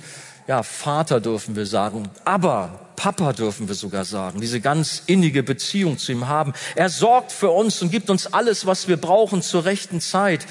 [0.47, 5.97] ja, Vater dürfen wir sagen, aber Papa dürfen wir sogar sagen, diese ganz innige Beziehung
[5.97, 6.53] zu ihm haben.
[6.75, 10.45] Er sorgt für uns und gibt uns alles, was wir brauchen zur rechten Zeit.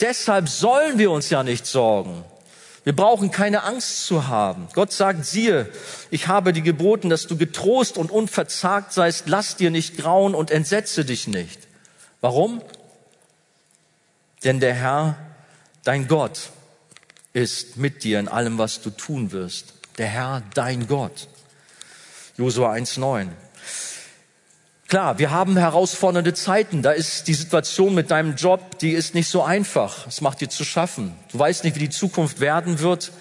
[0.00, 2.24] Deshalb sollen wir uns ja nicht sorgen.
[2.88, 4.66] Wir brauchen keine Angst zu haben.
[4.72, 5.70] Gott sagt, siehe,
[6.10, 9.28] ich habe dir geboten, dass du getrost und unverzagt seist.
[9.28, 11.68] Lass dir nicht grauen und entsetze dich nicht.
[12.22, 12.62] Warum?
[14.42, 15.18] Denn der Herr,
[15.84, 16.48] dein Gott,
[17.34, 19.74] ist mit dir in allem, was du tun wirst.
[19.98, 21.28] der Herr, dein Gott.
[22.38, 23.28] Josua 1,9.
[24.88, 26.80] Klar, wir haben herausfordernde Zeiten.
[26.80, 30.06] Da ist die Situation mit deinem Job, die ist nicht so einfach.
[30.06, 31.14] Es macht dir zu schaffen.
[31.30, 33.12] Du weißt nicht, wie die Zukunft werden wird.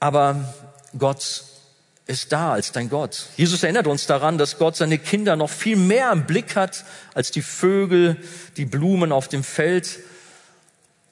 [0.00, 0.54] Aber
[0.98, 1.44] Gott
[2.06, 3.26] ist da als dein Gott.
[3.36, 7.30] Jesus erinnert uns daran, dass Gott seine Kinder noch viel mehr im Blick hat als
[7.30, 8.16] die Vögel,
[8.56, 9.98] die Blumen auf dem Feld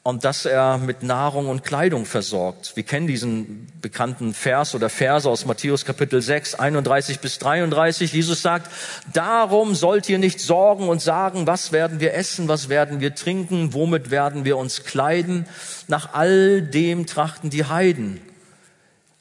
[0.02, 2.74] und dass er mit Nahrung und Kleidung versorgt.
[2.74, 8.10] Wir kennen diesen bekannten Vers oder Verse aus Matthäus Kapitel 6, 31 bis 33.
[8.12, 8.70] Jesus sagt,
[9.12, 13.74] darum sollt ihr nicht sorgen und sagen, was werden wir essen, was werden wir trinken,
[13.74, 15.46] womit werden wir uns kleiden.
[15.86, 18.22] Nach all dem trachten die Heiden.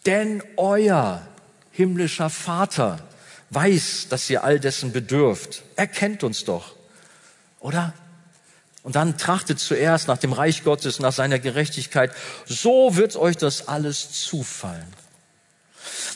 [0.05, 1.27] Denn euer
[1.71, 2.99] himmlischer Vater
[3.49, 5.63] weiß, dass ihr all dessen bedürft.
[5.75, 6.73] Er kennt uns doch,
[7.59, 7.93] oder?
[8.83, 12.11] Und dann trachtet zuerst nach dem Reich Gottes, nach seiner Gerechtigkeit.
[12.45, 14.87] So wird euch das alles zufallen.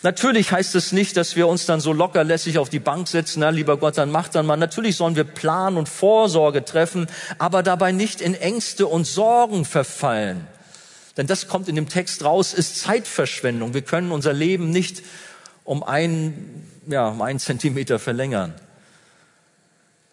[0.02, 3.49] Natürlich heißt es nicht, dass wir uns dann so lockerlässig auf die Bank setzen, na,
[3.49, 4.58] lieber Gott, dann mach dann mal.
[4.58, 10.45] Natürlich sollen wir Plan und Vorsorge treffen, aber dabei nicht in Ängste und Sorgen verfallen.
[11.15, 13.73] Denn das kommt in dem Text raus, ist Zeitverschwendung.
[13.73, 15.04] Wir können unser Leben nicht
[15.63, 18.54] um einen, ja, um einen Zentimeter verlängern.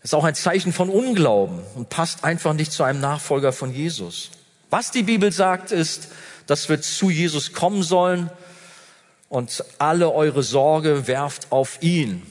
[0.03, 4.31] Ist auch ein Zeichen von Unglauben und passt einfach nicht zu einem Nachfolger von Jesus.
[4.71, 6.09] Was die Bibel sagt, ist,
[6.47, 8.31] dass wir zu Jesus kommen sollen
[9.29, 12.23] und alle eure Sorge werft auf ihn.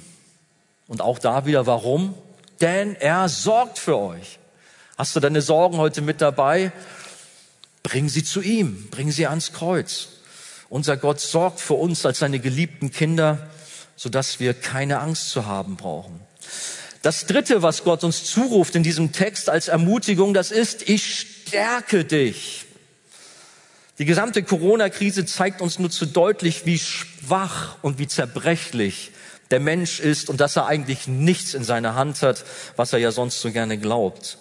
[0.87, 2.15] Und auch da wieder, warum?
[2.59, 4.39] Denn er sorgt für euch.
[4.97, 6.71] Hast du deine Sorgen heute mit dabei?
[7.83, 10.09] Bring sie zu ihm, bring sie ans Kreuz.
[10.69, 13.47] Unser Gott sorgt für uns als seine geliebten Kinder,
[13.95, 16.19] sodass wir keine Angst zu haben brauchen.
[17.01, 22.03] Das dritte, was Gott uns zuruft in diesem Text als Ermutigung, das ist, ich stärke
[22.03, 22.65] dich.
[23.99, 29.11] Die gesamte Corona-Krise zeigt uns nur zu deutlich, wie schwach und wie zerbrechlich
[29.51, 32.43] der Mensch ist und dass er eigentlich nichts in seiner Hand hat,
[32.75, 34.37] was er ja sonst so gerne glaubt.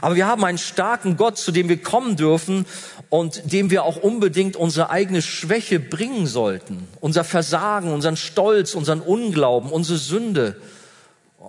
[0.00, 2.66] Aber wir haben einen starken Gott, zu dem wir kommen dürfen
[3.08, 6.86] und dem wir auch unbedingt unsere eigene Schwäche bringen sollten.
[7.00, 10.56] Unser Versagen, unseren Stolz, unseren Unglauben, unsere Sünde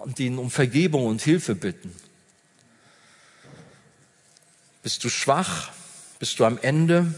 [0.01, 1.95] und ihn um Vergebung und Hilfe bitten.
[4.83, 5.71] Bist du schwach?
[6.19, 7.13] Bist du am Ende?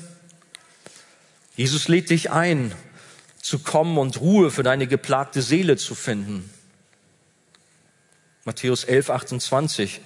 [1.56, 2.74] Jesus lädt dich ein,
[3.42, 6.50] zu kommen und Ruhe für deine geplagte Seele zu finden.
[8.46, 10.02] Matthäus 11, 28.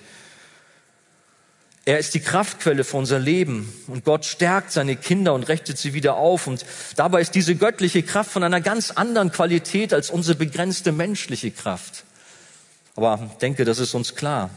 [1.85, 5.93] Er ist die Kraftquelle für unser Leben und Gott stärkt seine Kinder und richtet sie
[5.93, 6.45] wieder auf.
[6.45, 6.65] Und
[6.97, 12.03] dabei ist diese göttliche Kraft von einer ganz anderen Qualität als unsere begrenzte menschliche Kraft.
[12.97, 14.49] Aber denke, das ist uns klar.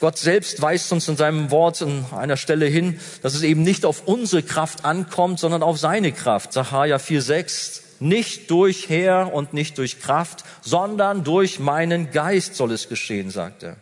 [0.00, 3.84] Gott selbst weist uns in seinem Wort an einer Stelle hin, dass es eben nicht
[3.84, 6.54] auf unsere Kraft ankommt, sondern auf seine Kraft.
[6.54, 7.82] Sacharja 4,6.
[8.00, 13.62] Nicht durch Heer und nicht durch Kraft, sondern durch meinen Geist soll es geschehen, sagt
[13.62, 13.76] er.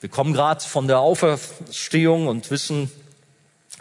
[0.00, 2.90] Wir kommen gerade von der Auferstehung und wissen,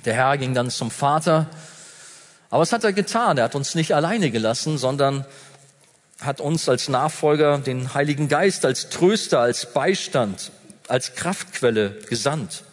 [0.06, 1.48] der Herr ging dann zum Vater.
[2.50, 3.38] Aber was hat er getan?
[3.38, 5.26] Er hat uns nicht alleine gelassen, sondern
[6.22, 10.52] hat uns als Nachfolger den Heiligen Geist als Tröster, als Beistand,
[10.88, 12.64] als Kraftquelle gesandt.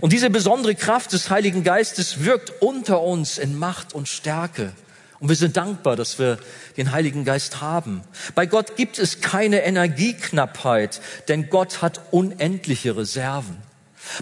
[0.00, 4.72] Und diese besondere Kraft des Heiligen Geistes wirkt unter uns in Macht und Stärke.
[5.20, 6.38] Und wir sind dankbar, dass wir
[6.76, 8.02] den Heiligen Geist haben.
[8.34, 13.56] Bei Gott gibt es keine Energieknappheit, denn Gott hat unendliche Reserven.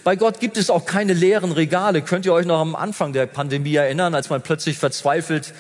[0.04, 2.02] Bei Gott gibt es auch keine leeren Regale.
[2.02, 5.54] Könnt ihr euch noch am Anfang der Pandemie erinnern, als man plötzlich verzweifelt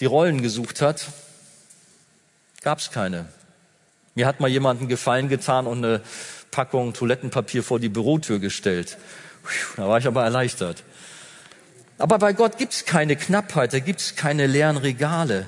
[0.00, 1.06] die Rollen gesucht hat?
[2.66, 3.26] Gab es keine.
[4.16, 6.00] Mir hat mal jemand einen Gefallen getan und eine
[6.50, 8.98] Packung Toilettenpapier vor die Bürotür gestellt.
[9.76, 10.82] Da war ich aber erleichtert.
[11.96, 15.46] Aber bei Gott gibt es keine Knappheit, da gibt es keine leeren Regale.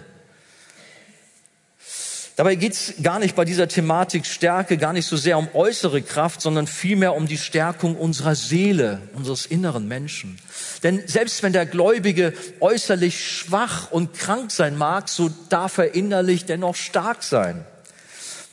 [2.39, 6.03] Dabei geht es gar nicht bei dieser Thematik Stärke gar nicht so sehr um äußere
[6.03, 10.39] Kraft, sondern vielmehr um die Stärkung unserer Seele, unseres inneren Menschen.
[10.85, 16.45] Denn selbst wenn der Gläubige äußerlich schwach und krank sein mag, so darf er innerlich
[16.45, 17.65] dennoch stark sein.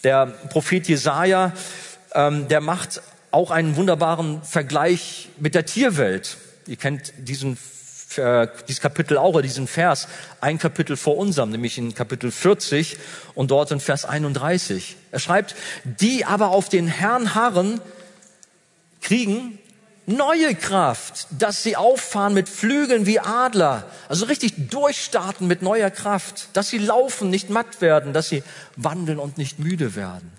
[0.03, 1.53] Der Prophet Jesaja,
[2.15, 6.37] ähm, der macht auch einen wunderbaren Vergleich mit der Tierwelt.
[6.65, 7.55] Ihr kennt diesen
[8.17, 10.07] äh, dieses Kapitel auch, oder diesen Vers,
[10.41, 12.97] ein Kapitel vor unserem, nämlich in Kapitel 40
[13.33, 14.95] und dort in Vers 31.
[15.11, 17.81] Er schreibt, die aber auf den Herrn harren,
[19.01, 19.59] kriegen
[20.05, 26.49] neue Kraft, dass sie auffahren mit Flügeln wie Adler, also richtig durchstarten mit neuer Kraft,
[26.53, 28.43] dass sie laufen, nicht matt werden, dass sie
[28.75, 30.31] wandeln und nicht müde werden.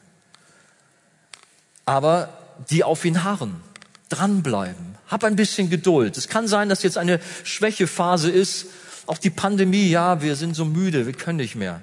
[1.84, 2.28] Aber
[2.70, 3.60] die auf ihn harren,
[4.08, 6.16] dranbleiben, Hab ein bisschen Geduld.
[6.16, 8.66] Es kann sein, dass jetzt eine Schwächephase ist.
[9.06, 11.80] Auch die Pandemie, ja, wir sind so müde, wir können nicht mehr.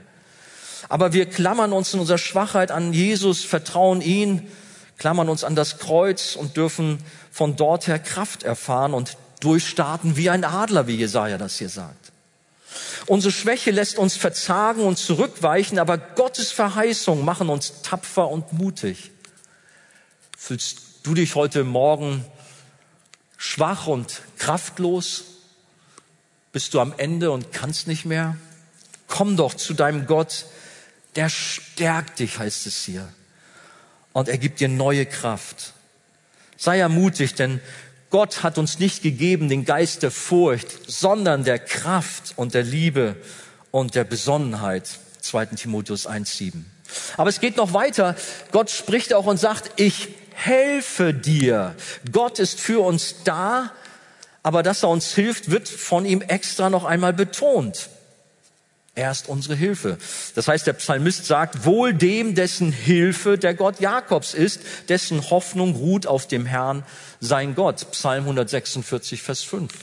[0.89, 4.47] Aber wir klammern uns in unserer Schwachheit an Jesus, vertrauen ihn,
[4.97, 6.99] klammern uns an das Kreuz und dürfen
[7.31, 12.11] von dort her Kraft erfahren und durchstarten wie ein Adler, wie Jesaja das hier sagt.
[13.07, 19.11] Unsere Schwäche lässt uns verzagen und zurückweichen, aber Gottes Verheißungen machen uns tapfer und mutig.
[20.37, 22.25] Fühlst du dich heute Morgen
[23.43, 25.25] schwach und kraftlos?
[26.53, 28.37] Bist du am Ende und kannst nicht mehr?
[29.07, 30.45] Komm doch zu deinem Gott,
[31.17, 33.07] der stärkt dich, heißt es hier.
[34.13, 35.73] Und er gibt dir neue Kraft.
[36.55, 37.59] Sei ermutigt, denn
[38.09, 43.17] Gott hat uns nicht gegeben den Geist der Furcht, sondern der Kraft und der Liebe
[43.71, 44.87] und der Besonnenheit.
[45.19, 45.47] 2.
[45.47, 46.63] Timotheus 1.7.
[47.17, 48.15] Aber es geht noch weiter.
[48.51, 51.75] Gott spricht auch und sagt, ich helfe dir.
[52.11, 53.71] Gott ist für uns da,
[54.43, 57.89] aber dass er uns hilft, wird von ihm extra noch einmal betont.
[58.95, 59.97] Er ist unsere Hilfe.
[60.35, 65.75] Das heißt, der Psalmist sagt, wohl dem, dessen Hilfe der Gott Jakobs ist, dessen Hoffnung
[65.75, 66.83] ruht auf dem Herrn,
[67.19, 67.89] sein Gott.
[67.91, 69.73] Psalm 146, Vers 5.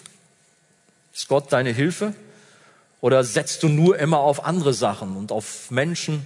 [1.12, 2.14] Ist Gott deine Hilfe?
[3.00, 6.24] Oder setzt du nur immer auf andere Sachen und auf Menschen?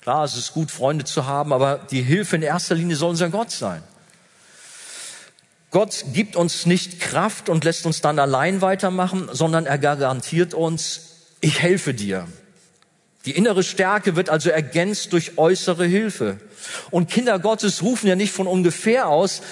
[0.00, 3.28] Klar, es ist gut, Freunde zu haben, aber die Hilfe in erster Linie soll unser
[3.28, 3.82] Gott sein.
[5.70, 11.02] Gott gibt uns nicht Kraft und lässt uns dann allein weitermachen, sondern er garantiert uns,
[11.40, 12.26] ich helfe dir.
[13.26, 16.38] Die innere Stärke wird also ergänzt durch äußere Hilfe.
[16.90, 19.42] Und Kinder Gottes rufen ja nicht von ungefähr aus,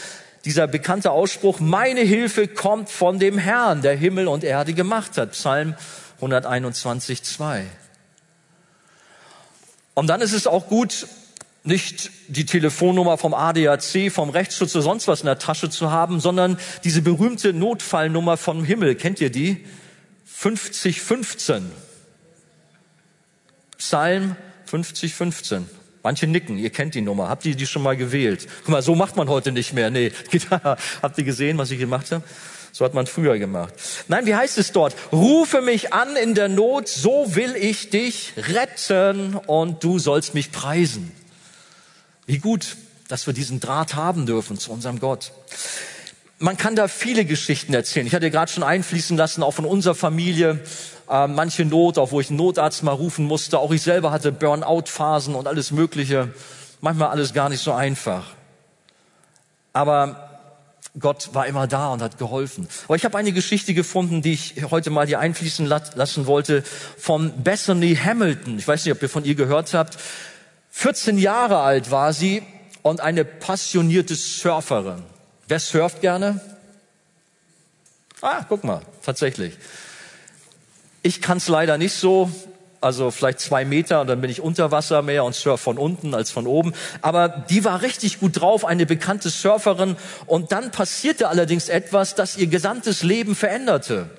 [0.45, 5.33] dieser bekannte Ausspruch, meine Hilfe kommt von dem Herrn, der Himmel und Erde gemacht hat.
[5.33, 5.75] Psalm
[6.17, 7.67] 121, 2.
[9.99, 11.09] Und dann ist es auch gut,
[11.65, 16.21] nicht die Telefonnummer vom ADAC, vom Rechtsschutz oder sonst was in der Tasche zu haben,
[16.21, 18.95] sondern diese berühmte Notfallnummer vom Himmel.
[18.95, 19.67] Kennt ihr die?
[20.25, 21.73] 5015.
[23.77, 25.69] Psalm 5015.
[26.05, 27.29] Manche nicken, ihr kennt die Nummer.
[27.29, 28.47] Habt ihr die schon mal gewählt?
[28.61, 29.91] Guck mal, so macht man heute nicht mehr.
[29.91, 30.13] Nee,
[31.03, 32.23] habt ihr gesehen, was ich gemacht habe?
[32.73, 33.73] So hat man früher gemacht.
[34.09, 34.95] Nein, wie heißt es dort?
[35.13, 40.53] Rufe mich an in der Not, so will ich dich retten und du sollst mich
[40.53, 41.13] preisen.
[42.27, 42.77] Wie gut,
[43.09, 45.33] dass wir diesen Draht haben dürfen zu unserem Gott
[46.39, 48.07] man kann da viele Geschichten erzählen.
[48.07, 50.61] Ich hatte gerade schon einfließen lassen, auch von unserer Familie,
[51.11, 53.59] äh, manche Not, auch wo ich einen Notarzt mal rufen musste.
[53.59, 56.33] Auch ich selber hatte Burnout-Phasen und alles Mögliche.
[56.81, 58.25] Manchmal alles gar nicht so einfach.
[59.73, 60.28] Aber
[61.01, 62.69] Gott war immer da und hat geholfen.
[62.87, 66.63] Aber ich habe eine Geschichte gefunden, die ich heute mal hier einfließen lassen wollte,
[66.97, 68.59] von Bethany Hamilton.
[68.59, 69.99] Ich weiß nicht, ob ihr von ihr gehört habt.
[70.71, 72.43] 14 Jahre alt war sie
[72.83, 75.03] und eine passionierte Surferin.
[75.47, 76.41] Wer surft gerne?
[78.21, 79.55] Ah, guck mal, tatsächlich.
[81.03, 82.31] Ich kann es leider nicht so,
[82.81, 86.15] also vielleicht zwei Meter und dann bin ich unter Wasser mehr und surf von unten
[86.15, 86.73] als von oben.
[87.03, 89.97] Aber die war richtig gut drauf, eine bekannte Surferin.
[90.27, 94.11] Und dann passierte allerdings etwas, das ihr gesamtes Leben veränderte.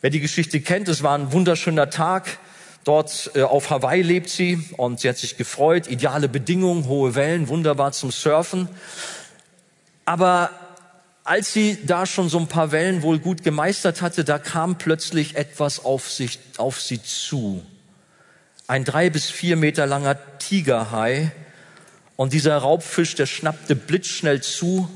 [0.00, 2.38] Wer die Geschichte kennt, es war ein wunderschöner Tag.
[2.84, 5.86] Dort äh, auf Hawaii lebt sie und sie hat sich gefreut.
[5.88, 8.68] Ideale Bedingungen, hohe Wellen, wunderbar zum Surfen.
[10.06, 10.50] Aber
[11.30, 15.36] als sie da schon so ein paar Wellen wohl gut gemeistert hatte, da kam plötzlich
[15.36, 17.64] etwas auf, sich, auf sie zu.
[18.66, 21.30] Ein drei bis vier Meter langer Tigerhai.
[22.16, 24.90] Und dieser Raubfisch, der schnappte blitzschnell zu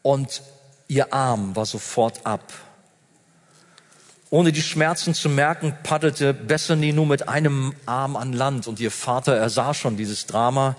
[0.00, 0.40] und
[0.88, 2.50] ihr Arm war sofort ab.
[4.30, 8.90] Ohne die Schmerzen zu merken, paddelte Bethany nur mit einem Arm an Land und ihr
[8.90, 10.74] Vater, er sah schon dieses Drama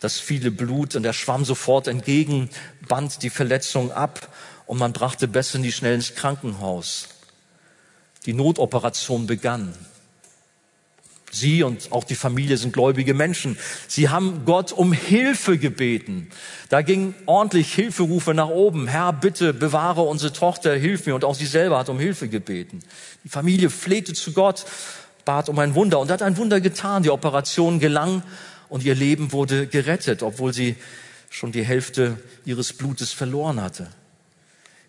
[0.00, 2.50] das viele Blut und er schwamm sofort entgegen,
[2.88, 4.28] band die Verletzung ab
[4.66, 7.08] und man brachte Bethany schnell ins Krankenhaus.
[8.26, 9.74] Die Notoperation begann.
[11.30, 13.58] Sie und auch die Familie sind gläubige Menschen.
[13.88, 16.28] Sie haben Gott um Hilfe gebeten.
[16.68, 18.86] Da ging ordentlich Hilferufe nach oben.
[18.86, 21.14] Herr, bitte bewahre unsere Tochter, hilf mir.
[21.14, 22.80] Und auch sie selber hat um Hilfe gebeten.
[23.24, 24.64] Die Familie flehte zu Gott,
[25.24, 27.02] bat um ein Wunder und hat ein Wunder getan.
[27.02, 28.22] Die Operation gelang
[28.68, 30.76] und ihr Leben wurde gerettet, obwohl sie
[31.30, 33.88] schon die Hälfte ihres Blutes verloren hatte.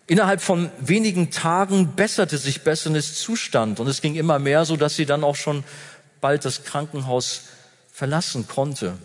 [0.06, 4.96] Innerhalb von wenigen Tagen besserte sich Bessenes Zustand und es ging immer mehr, so dass
[4.96, 5.64] sie dann auch schon
[6.20, 7.42] bald das Krankenhaus
[7.92, 8.96] verlassen konnte.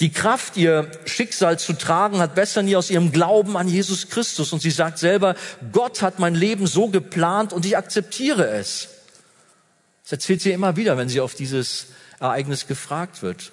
[0.00, 4.52] Die Kraft, ihr Schicksal zu tragen, hat Bessany aus ihrem Glauben an Jesus Christus.
[4.52, 5.36] Und sie sagt selber,
[5.72, 8.88] Gott hat mein Leben so geplant und ich akzeptiere es.
[10.02, 11.86] Das erzählt sie immer wieder, wenn sie auf dieses
[12.20, 13.52] Ereignis gefragt wird.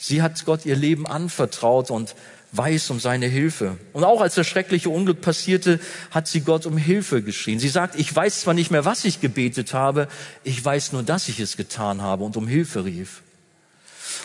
[0.00, 2.14] Sie hat Gott ihr Leben anvertraut und
[2.52, 3.76] weiß um seine Hilfe.
[3.92, 5.80] Und auch als das schreckliche Unglück passierte,
[6.12, 7.58] hat sie Gott um Hilfe geschrien.
[7.58, 10.06] Sie sagt, ich weiß zwar nicht mehr, was ich gebetet habe,
[10.44, 13.22] ich weiß nur, dass ich es getan habe und um Hilfe rief.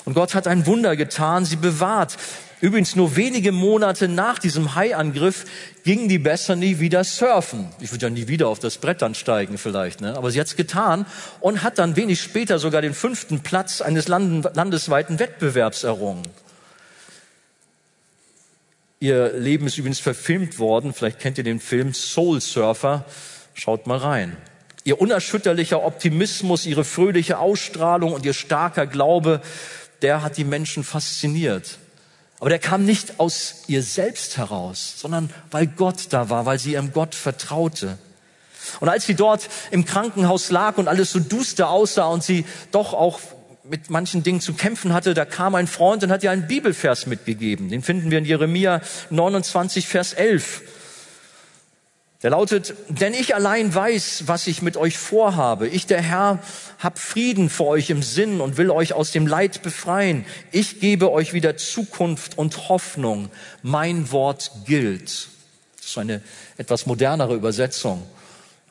[0.06, 2.18] Und Gott hat ein Wunder getan, sie bewahrt.
[2.64, 5.44] Übrigens nur wenige Monate nach diesem Haiangriff
[5.84, 7.68] ging die Bethany wieder surfen.
[7.82, 10.16] Ich würde ja nie wieder auf das Brett dann steigen vielleicht, ne?
[10.16, 11.06] aber sie hat es getan
[11.42, 16.24] und hat dann wenig später sogar den fünften Platz eines landesweiten Wettbewerbs errungen.
[19.02, 20.94] Ihr Leben ist übrigens verfilmt worden.
[20.94, 23.04] Vielleicht kennt ihr den Film Soul Surfer.
[23.56, 24.38] Schaut mal rein.
[24.86, 29.42] Ihr unerschütterlicher Optimismus, ihre fröhliche Ausstrahlung und ihr starker Glaube,
[30.02, 31.80] der hat die Menschen fasziniert.
[32.44, 36.74] Aber der kam nicht aus ihr selbst heraus, sondern weil Gott da war, weil sie
[36.74, 37.98] ihrem Gott vertraute.
[38.82, 42.92] Und als sie dort im Krankenhaus lag und alles so duster aussah und sie doch
[42.94, 43.22] auch
[43.64, 47.06] mit manchen Dingen zu kämpfen hatte, da kam ein Freund und hat ihr einen Bibelvers
[47.06, 47.70] mitgegeben.
[47.70, 50.64] Den finden wir in Jeremia 29, Vers 11.
[52.24, 55.68] Der lautet, denn ich allein weiß, was ich mit euch vorhabe.
[55.68, 56.40] Ich, der Herr,
[56.80, 60.26] hab Frieden vor euch im Sinn und will euch aus dem Leid befreien.
[60.54, 63.30] Ich gebe euch wieder Zukunft und Hoffnung.
[63.62, 65.28] Mein Wort gilt.
[65.76, 66.22] Das ist eine
[66.58, 68.02] etwas modernere Übersetzung.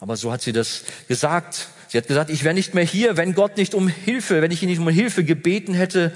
[0.00, 1.68] Aber so hat sie das gesagt.
[1.88, 4.62] Sie hat gesagt, ich wäre nicht mehr hier, wenn Gott nicht um Hilfe, wenn ich
[4.62, 6.12] ihn nicht um Hilfe gebeten hätte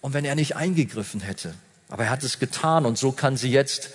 [0.00, 1.52] und wenn er nicht eingegriffen hätte.
[1.88, 3.90] Aber er hat es getan und so kann sie jetzt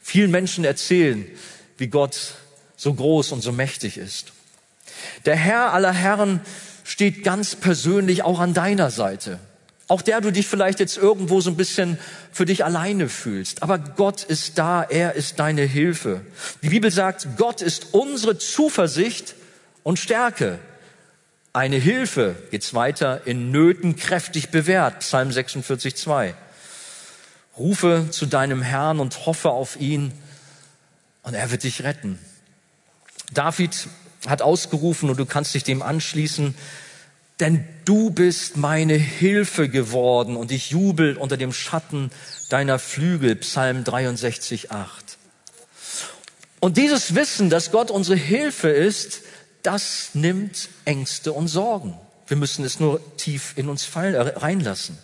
[0.00, 1.26] vielen Menschen erzählen,
[1.78, 2.34] wie Gott
[2.76, 4.32] so groß und so mächtig ist.
[5.24, 6.40] Der Herr aller Herren
[6.84, 9.38] steht ganz persönlich auch an deiner Seite.
[9.88, 11.98] Auch der du dich vielleicht jetzt irgendwo so ein bisschen
[12.32, 13.62] für dich alleine fühlst.
[13.62, 16.22] Aber Gott ist da, er ist deine Hilfe.
[16.62, 19.34] Die Bibel sagt, Gott ist unsere Zuversicht
[19.82, 20.58] und Stärke.
[21.52, 26.34] Eine Hilfe, geht's weiter, in Nöten kräftig bewährt, Psalm 46, 2.
[27.58, 30.12] Rufe zu deinem Herrn und hoffe auf ihn
[31.22, 32.18] und er wird dich retten.
[33.32, 33.88] David
[34.26, 36.54] hat ausgerufen und du kannst dich dem anschließen,
[37.40, 42.10] denn du bist meine Hilfe geworden und ich jubel unter dem Schatten
[42.50, 45.18] deiner Flügel, Psalm 63, 8.
[46.60, 49.22] Und dieses Wissen, dass Gott unsere Hilfe ist,
[49.62, 51.98] das nimmt Ängste und Sorgen.
[52.28, 54.96] Wir müssen es nur tief in uns fallen, äh, reinlassen.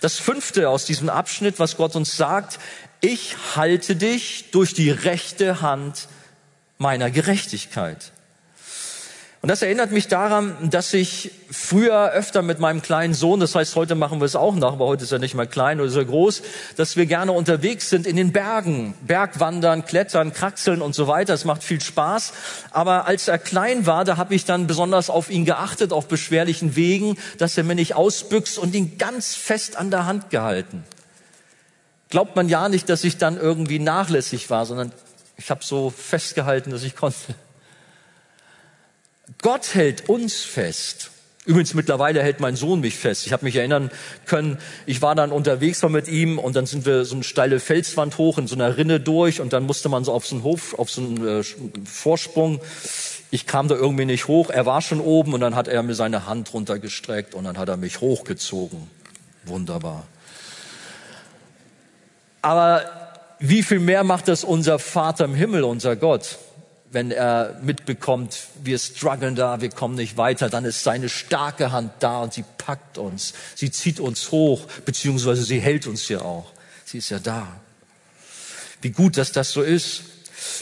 [0.00, 2.58] Das fünfte aus diesem Abschnitt, was Gott uns sagt,
[3.00, 6.08] ich halte dich durch die rechte Hand
[6.78, 8.12] meiner Gerechtigkeit.
[9.46, 13.76] Und das erinnert mich daran, dass ich früher öfter mit meinem kleinen Sohn, das heißt,
[13.76, 16.04] heute machen wir es auch nach, aber heute ist er nicht mehr klein oder so
[16.04, 16.42] groß,
[16.76, 21.32] dass wir gerne unterwegs sind in den Bergen, Bergwandern, Klettern, Kraxeln und so weiter.
[21.34, 22.32] Es macht viel Spaß.
[22.72, 26.74] Aber als er klein war, da habe ich dann besonders auf ihn geachtet, auf beschwerlichen
[26.74, 30.82] Wegen, dass er mir nicht ausbüchst und ihn ganz fest an der Hand gehalten.
[32.08, 34.92] Glaubt man ja nicht, dass ich dann irgendwie nachlässig war, sondern
[35.36, 37.34] ich habe so festgehalten, dass ich konnte.
[39.42, 41.10] Gott hält uns fest.
[41.46, 43.24] Übrigens, mittlerweile hält mein Sohn mich fest.
[43.26, 43.90] Ich habe mich erinnern
[44.24, 47.60] können, ich war dann unterwegs war mit ihm und dann sind wir so eine steile
[47.60, 50.44] Felswand hoch in so einer Rinne durch und dann musste man so auf so einen
[50.44, 51.44] Hof, auf so einen äh,
[51.84, 52.60] Vorsprung.
[53.30, 54.50] Ich kam da irgendwie nicht hoch.
[54.50, 57.68] Er war schon oben und dann hat er mir seine Hand runtergestreckt und dann hat
[57.68, 58.90] er mich hochgezogen.
[59.44, 60.04] Wunderbar.
[62.46, 62.84] Aber
[63.40, 66.38] wie viel mehr macht das unser Vater im Himmel, unser Gott?
[66.92, 71.90] wenn er mitbekommt, wir strugglen da, wir kommen nicht weiter, dann ist seine starke Hand
[71.98, 73.34] da und sie packt uns.
[73.56, 76.52] Sie zieht uns hoch, beziehungsweise sie hält uns ja auch.
[76.84, 77.48] Sie ist ja da.
[78.80, 80.04] Wie gut, dass das so ist.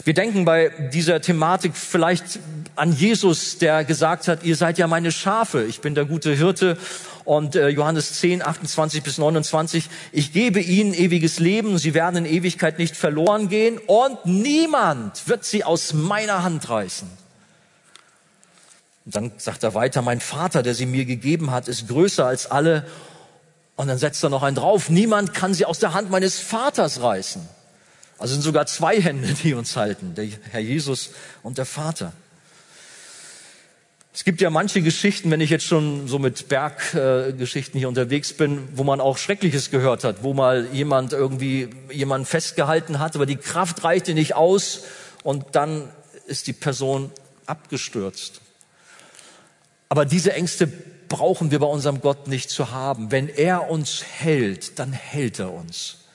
[0.03, 2.39] Wir denken bei dieser Thematik vielleicht
[2.75, 6.77] an Jesus, der gesagt hat, ihr seid ja meine Schafe, ich bin der gute Hirte
[7.25, 12.25] und äh, Johannes 10, 28 bis 29, ich gebe ihnen ewiges Leben, sie werden in
[12.25, 17.09] Ewigkeit nicht verloren gehen und niemand wird sie aus meiner Hand reißen.
[19.05, 22.49] Und dann sagt er weiter, mein Vater, der sie mir gegeben hat, ist größer als
[22.49, 22.85] alle.
[23.75, 27.01] Und dann setzt er noch einen drauf, niemand kann sie aus der Hand meines Vaters
[27.01, 27.41] reißen.
[28.17, 31.11] Also sind sogar zwei Hände, die uns halten, der Herr Jesus
[31.43, 32.13] und der Vater.
[34.15, 38.31] Es gibt ja manche Geschichten, wenn ich jetzt schon so mit Berggeschichten äh, hier unterwegs
[38.31, 43.25] bin, wo man auch Schreckliches gehört hat, wo mal jemand irgendwie jemanden festgehalten hat, aber
[43.25, 44.83] die Kraft reichte nicht aus
[45.23, 45.89] und dann
[46.27, 47.11] ist die Person
[47.45, 48.39] abgestürzt.
[49.89, 50.71] Aber diese Ängste
[51.09, 53.11] brauchen wir bei unserem Gott nicht zu haben.
[53.11, 56.05] Wenn er uns hält, dann hält er uns.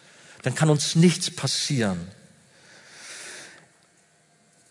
[0.40, 2.08] Dann kann uns nichts passieren.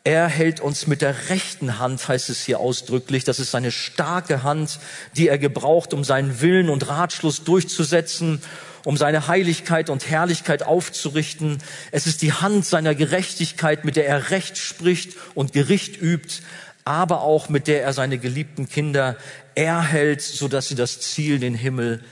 [0.03, 3.25] Er hält uns mit der rechten Hand, heißt es hier ausdrücklich.
[3.25, 4.79] Das ist seine starke Hand,
[5.17, 8.41] die er gebraucht, um seinen Willen und Ratschluss durchzusetzen,
[8.85, 11.57] um seine Heiligkeit und Herrlichkeit aufzurichten.
[11.91, 16.43] Es ist die Hand seiner Gerechtigkeit, mit der er Recht spricht und Gericht übt,
[16.85, 19.17] aber auch mit der er seine geliebten Kinder
[19.53, 22.03] erhält, sodass sie das Ziel, den Himmel,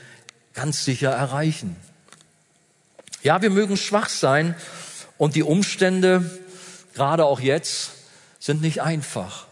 [0.52, 1.74] ganz sicher erreichen.
[3.22, 4.54] Ja, wir mögen schwach sein
[5.16, 6.30] und die Umstände,
[6.98, 7.92] gerade auch jetzt,
[8.40, 9.46] sind nicht einfach.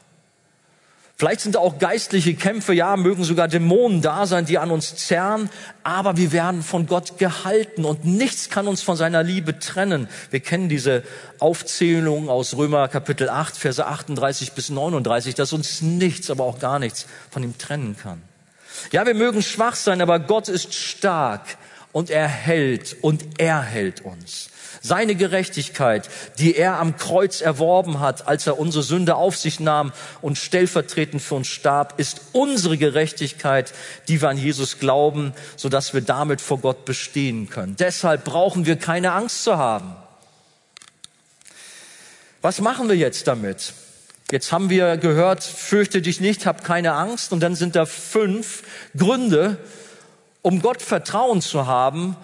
[1.19, 5.49] Vielleicht sind auch geistliche Kämpfe, ja, mögen sogar Dämonen da sein, die an uns zerren,
[5.83, 10.09] aber wir werden von Gott gehalten und nichts kann uns von seiner Liebe trennen.
[10.31, 11.05] Wir kennen diese
[11.39, 16.79] Aufzählung aus Römer Kapitel 8, Verse 38 bis 39, dass uns nichts, aber auch gar
[16.79, 18.21] nichts von ihm trennen kann.
[18.93, 21.57] Ja, wir mögen schwach sein, aber Gott ist stark
[21.93, 24.51] und er hält und er hält uns.
[24.87, 26.09] Seine Gerechtigkeit,
[26.39, 31.21] die er am Kreuz erworben hat, als er unsere Sünde auf sich nahm und stellvertretend
[31.21, 33.73] für uns starb, ist unsere Gerechtigkeit,
[34.07, 37.75] die wir an Jesus glauben, sodass wir damit vor Gott bestehen können.
[37.77, 39.97] Deshalb brauchen wir keine Angst zu haben.
[42.43, 43.73] Was machen wir jetzt damit?
[44.31, 47.33] Jetzt haben wir gehört, fürchte dich nicht, hab keine Angst.
[47.33, 48.63] Und dann sind da fünf
[48.97, 49.59] Gründe,
[50.43, 52.17] um Gott Vertrauen zu haben,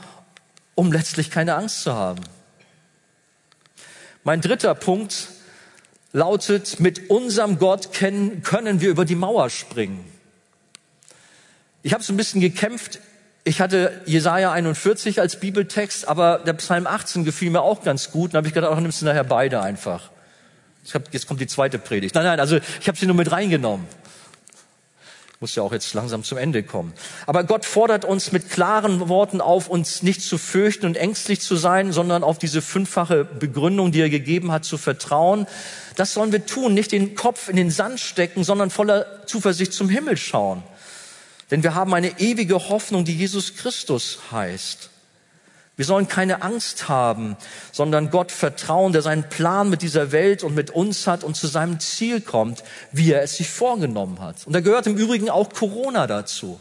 [0.76, 2.20] um letztlich keine Angst zu haben.
[4.24, 5.28] Mein dritter Punkt
[6.12, 10.04] lautet, mit unserem Gott können, können wir über die Mauer springen.
[11.82, 13.00] Ich habe so ein bisschen gekämpft.
[13.44, 18.30] Ich hatte Jesaja 41 als Bibeltext, aber der Psalm 18 gefiel mir auch ganz gut.
[18.30, 20.10] Und habe ich gedacht, ach, nimmst du nachher beide einfach.
[21.10, 22.14] Jetzt kommt die zweite Predigt.
[22.14, 23.86] Nein, nein, also ich habe sie nur mit reingenommen
[25.42, 26.92] muss ja auch jetzt langsam zum Ende kommen.
[27.26, 31.56] Aber Gott fordert uns mit klaren Worten auf, uns nicht zu fürchten und ängstlich zu
[31.56, 35.46] sein, sondern auf diese fünffache Begründung, die er gegeben hat, zu vertrauen.
[35.96, 39.88] Das sollen wir tun, nicht den Kopf in den Sand stecken, sondern voller Zuversicht zum
[39.88, 40.62] Himmel schauen.
[41.50, 44.91] Denn wir haben eine ewige Hoffnung, die Jesus Christus heißt.
[45.76, 47.36] Wir sollen keine Angst haben,
[47.72, 51.46] sondern Gott vertrauen, der seinen Plan mit dieser Welt und mit uns hat und zu
[51.46, 52.62] seinem Ziel kommt,
[52.92, 54.46] wie er es sich vorgenommen hat.
[54.46, 56.60] Und da gehört im Übrigen auch Corona dazu.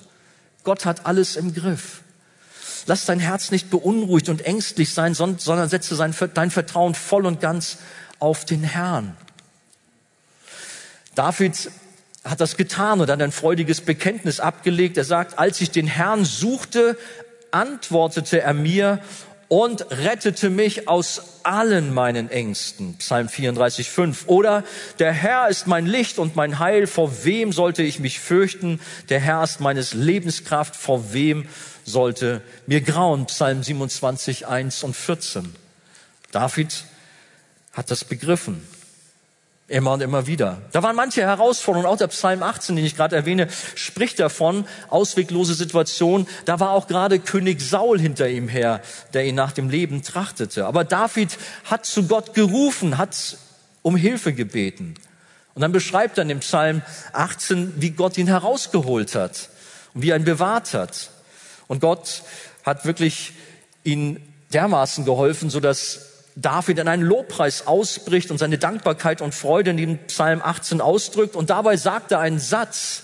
[0.64, 2.02] Gott hat alles im Griff.
[2.86, 7.80] Lass dein Herz nicht beunruhigt und ängstlich sein, sondern setze dein Vertrauen voll und ganz
[8.20, 9.16] auf den Herrn.
[11.16, 11.70] David
[12.24, 14.98] hat das getan und dann ein freudiges Bekenntnis abgelegt.
[14.98, 16.98] Er sagt, als ich den Herrn suchte,
[17.52, 19.00] antwortete er mir
[19.52, 22.96] und rettete mich aus allen meinen Ängsten.
[23.00, 24.24] Psalm 34, 5.
[24.28, 24.64] Oder
[25.00, 26.88] der Herr ist mein Licht und mein Heil.
[26.88, 28.80] Vor wem sollte ich mich fürchten?
[29.10, 30.78] Der Herr ist meines Lebenskraft.
[30.78, 31.50] Vor wem
[31.84, 33.26] sollte mir grauen?
[33.26, 35.54] Psalm 27, 1 und 14.
[36.32, 36.86] David
[37.74, 38.66] hat das begriffen.
[39.72, 40.58] Immer und immer wieder.
[40.74, 45.54] Da waren manche Herausforderungen, auch der Psalm 18, den ich gerade erwähne, spricht davon, ausweglose
[45.54, 46.28] Situation.
[46.44, 48.82] Da war auch gerade König Saul hinter ihm her,
[49.14, 50.66] der ihn nach dem Leben trachtete.
[50.66, 53.38] Aber David hat zu Gott gerufen, hat
[53.82, 54.96] um Hilfe gebeten.
[55.54, 56.82] Und dann beschreibt er in dem Psalm
[57.14, 59.48] 18, wie Gott ihn herausgeholt hat
[59.94, 61.12] und wie er ihn bewahrt hat.
[61.70, 62.24] Und Gott
[62.66, 63.32] hat wirklich
[63.86, 66.11] ihn dermaßen geholfen, so dass
[66.42, 71.36] David in einen Lobpreis ausbricht und seine Dankbarkeit und Freude in dem Psalm 18 ausdrückt.
[71.36, 73.04] Und dabei sagt er einen Satz,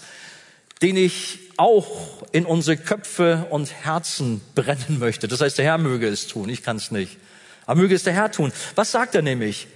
[0.81, 5.27] den ich auch in unsere Köpfe und Herzen brennen möchte.
[5.27, 7.17] Das heißt, der Herr möge es tun, ich kann es nicht.
[7.65, 8.51] Aber möge es der Herr tun.
[8.75, 9.67] Was sagt er nämlich?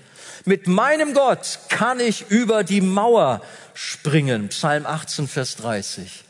[0.46, 3.42] Mit meinem Gott kann ich über die Mauer
[3.74, 4.50] springen.
[4.50, 6.24] Psalm 18, Vers 30.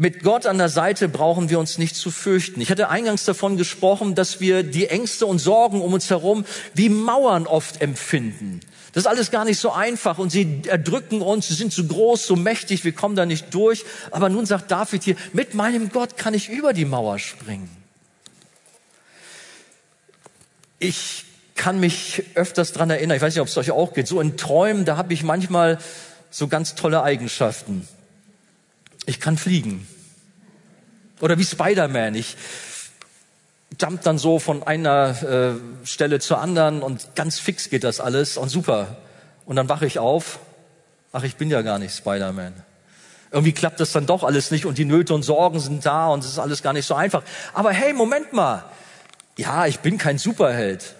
[0.00, 2.60] Mit Gott an der Seite brauchen wir uns nicht zu fürchten.
[2.60, 6.88] Ich hatte eingangs davon gesprochen, dass wir die Ängste und Sorgen um uns herum wie
[6.88, 8.60] Mauern oft empfinden.
[8.92, 12.28] Das ist alles gar nicht so einfach und sie erdrücken uns, sie sind zu groß,
[12.28, 13.84] so mächtig, wir kommen da nicht durch.
[14.12, 17.68] Aber nun sagt David hier, mit meinem Gott kann ich über die Mauer springen.
[20.78, 21.24] Ich
[21.56, 24.36] kann mich öfters dran erinnern, ich weiß nicht, ob es euch auch geht, so in
[24.36, 25.78] Träumen, da habe ich manchmal
[26.30, 27.88] so ganz tolle Eigenschaften.
[29.08, 29.88] Ich kann fliegen.
[31.22, 32.14] Oder wie Spider-Man.
[32.14, 32.36] Ich
[33.80, 38.36] jump dann so von einer äh, Stelle zur anderen und ganz fix geht das alles
[38.36, 38.98] und super.
[39.46, 40.40] Und dann wache ich auf.
[41.10, 42.52] Ach, ich bin ja gar nicht Spider-Man.
[43.30, 46.22] Irgendwie klappt das dann doch alles nicht und die Nöte und Sorgen sind da und
[46.22, 47.22] es ist alles gar nicht so einfach.
[47.54, 48.66] Aber hey, Moment mal.
[49.38, 50.96] Ja, ich bin kein Superheld.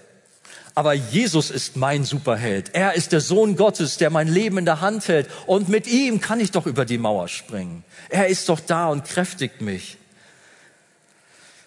[0.79, 2.72] Aber Jesus ist mein Superheld.
[2.72, 5.29] Er ist der Sohn Gottes, der mein Leben in der Hand hält.
[5.47, 7.83] Und mit ihm kann ich doch über die Mauer springen.
[8.11, 9.97] Er ist doch da und kräftigt mich.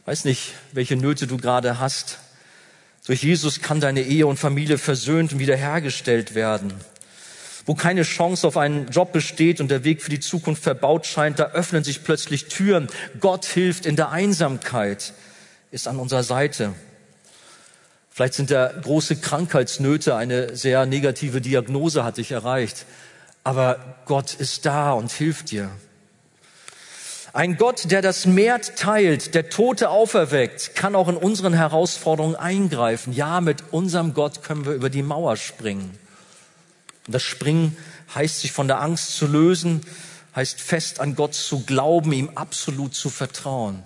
[0.05, 2.19] Weiß nicht, welche Nöte du gerade hast.
[3.05, 6.73] Durch Jesus kann deine Ehe und Familie versöhnt und wiederhergestellt werden.
[7.65, 11.37] Wo keine Chance auf einen Job besteht und der Weg für die Zukunft verbaut scheint,
[11.37, 12.87] da öffnen sich plötzlich Türen.
[13.19, 15.11] Gott hilft in der Einsamkeit,
[15.69, 16.73] ist an unserer Seite.
[18.11, 22.85] Vielleicht sind da große Krankheitsnöte, eine sehr negative Diagnose hat dich erreicht.
[23.43, 25.71] Aber Gott ist da und hilft dir.
[27.33, 33.13] Ein Gott, der das Meer teilt, der Tote auferweckt, kann auch in unseren Herausforderungen eingreifen.
[33.13, 35.97] Ja, mit unserem Gott können wir über die Mauer springen.
[37.07, 37.77] Und das Springen
[38.13, 39.81] heißt, sich von der Angst zu lösen,
[40.35, 43.81] heißt fest an Gott zu glauben, ihm absolut zu vertrauen.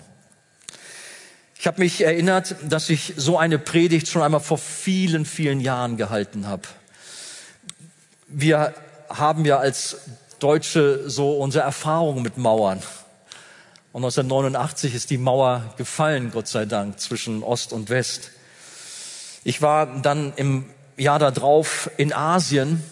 [1.58, 5.98] Ich habe mich erinnert, dass ich so eine Predigt schon einmal vor vielen, vielen Jahren
[5.98, 6.64] gehalten habe.
[8.28, 8.74] Wir
[9.10, 9.98] haben ja als
[10.40, 12.80] Deutsche so unsere Erfahrungen mit Mauern.
[13.94, 18.32] Und 1989 ist die Mauer gefallen, Gott sei Dank, zwischen Ost und West.
[19.46, 20.66] Ich war dann im
[20.98, 22.84] Jahr darauf in Asien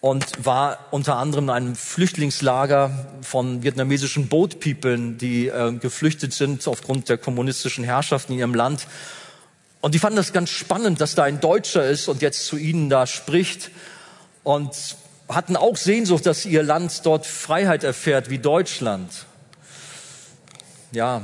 [0.00, 7.08] und war unter anderem in einem Flüchtlingslager von vietnamesischen Boatpeople, die äh, geflüchtet sind aufgrund
[7.08, 8.86] der kommunistischen Herrschaft in ihrem Land.
[9.80, 12.90] Und die fanden das ganz spannend, dass da ein Deutscher ist und jetzt zu ihnen
[12.90, 13.70] da spricht
[14.44, 14.70] und
[15.28, 19.10] hatten auch Sehnsucht, dass ihr Land dort Freiheit erfährt wie Deutschland
[20.92, 21.22] ja,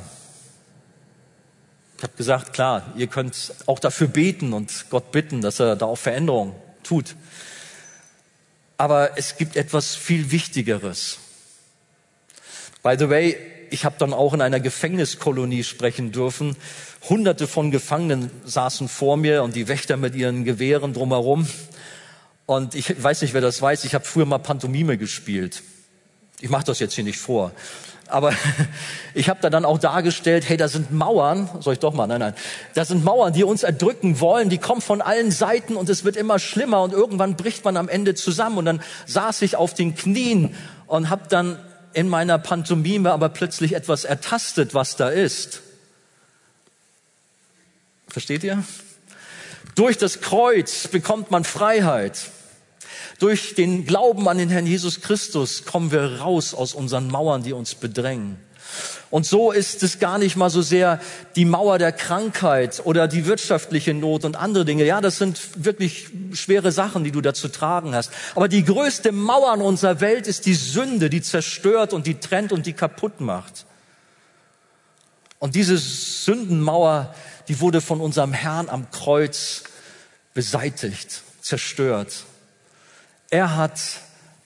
[1.97, 5.87] ich habe gesagt, klar, ihr könnt auch dafür beten und Gott bitten, dass er da
[5.87, 7.17] auch Veränderungen tut.
[8.77, 11.19] Aber es gibt etwas viel Wichtigeres.
[12.83, 13.37] By the way,
[13.71, 16.57] ich habe dann auch in einer Gefängniskolonie sprechen dürfen.
[17.09, 21.49] Hunderte von Gefangenen saßen vor mir und die Wächter mit ihren Gewehren drumherum.
[22.47, 25.63] Und ich weiß nicht, wer das weiß, ich habe früher mal Pantomime gespielt.
[26.41, 27.53] Ich mache das jetzt hier nicht vor.
[28.09, 28.33] Aber
[29.15, 32.21] ich habe da dann auch dargestellt, hey, da sind Mauern, soll ich doch mal, nein,
[32.21, 32.35] nein,
[32.75, 36.17] da sind Mauern, die uns erdrücken wollen, die kommen von allen Seiten und es wird
[36.17, 38.59] immer schlimmer und irgendwann bricht man am Ende zusammen.
[38.59, 40.55] Und dann saß ich auf den Knien
[40.87, 41.59] und habe dann
[41.93, 45.61] in meiner Pantomime aber plötzlich etwas ertastet, was da ist.
[48.09, 48.63] Versteht ihr?
[49.75, 52.31] Durch das Kreuz bekommt man Freiheit.
[53.25, 57.55] Durch den Glauben an den Herrn Jesus Christus kommen wir raus aus unseren Mauern, die
[57.55, 58.37] uns bedrängen.
[59.11, 61.01] Und so ist es gar nicht mal so sehr
[61.35, 64.85] die Mauer der Krankheit oder die wirtschaftliche Not und andere Dinge.
[64.85, 68.11] Ja, das sind wirklich schwere Sachen, die du da zu tragen hast.
[68.35, 72.53] Aber die größte Mauer in unserer Welt ist die Sünde, die zerstört und die trennt
[72.53, 73.65] und die kaputt macht.
[75.39, 77.15] Und diese Sündenmauer,
[77.49, 79.63] die wurde von unserem Herrn am Kreuz
[80.35, 82.27] beseitigt, zerstört.
[83.35, 83.81] Er hat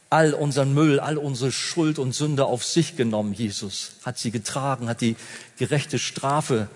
[0.09, 3.91] all unseren Müll, all unsere Schuld und Sünde auf sich genommen, Jesus.
[4.03, 5.15] Hat sie getragen, hat die
[5.59, 6.69] gerechte Strafe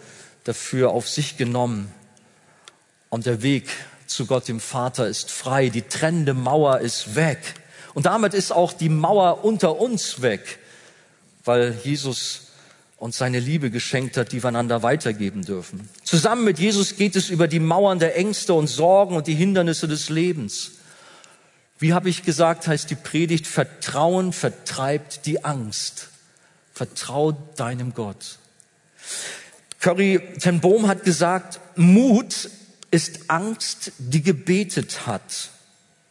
[0.45, 1.91] dafür auf sich genommen.
[3.09, 3.67] Und der Weg
[4.07, 5.71] zu Gott dem Vater ist frei.
[5.71, 7.39] Die trennende Mauer ist weg.
[7.95, 10.59] Und damit ist auch die Mauer unter uns weg,
[11.47, 12.49] weil Jesus
[12.99, 15.89] uns seine Liebe geschenkt hat, die wir einander weitergeben dürfen.
[16.05, 19.89] Zusammen mit Jesus geht es über die Mauern der Ängste und Sorgen und die Hindernisse
[19.89, 20.73] des Lebens.
[21.83, 26.11] Wie habe ich gesagt, heißt die Predigt, Vertrauen vertreibt die Angst.
[26.73, 28.39] Vertrau deinem Gott.
[29.81, 32.51] Curry ten Boom hat gesagt, Mut
[32.93, 35.51] ist Angst, die gebetet hat.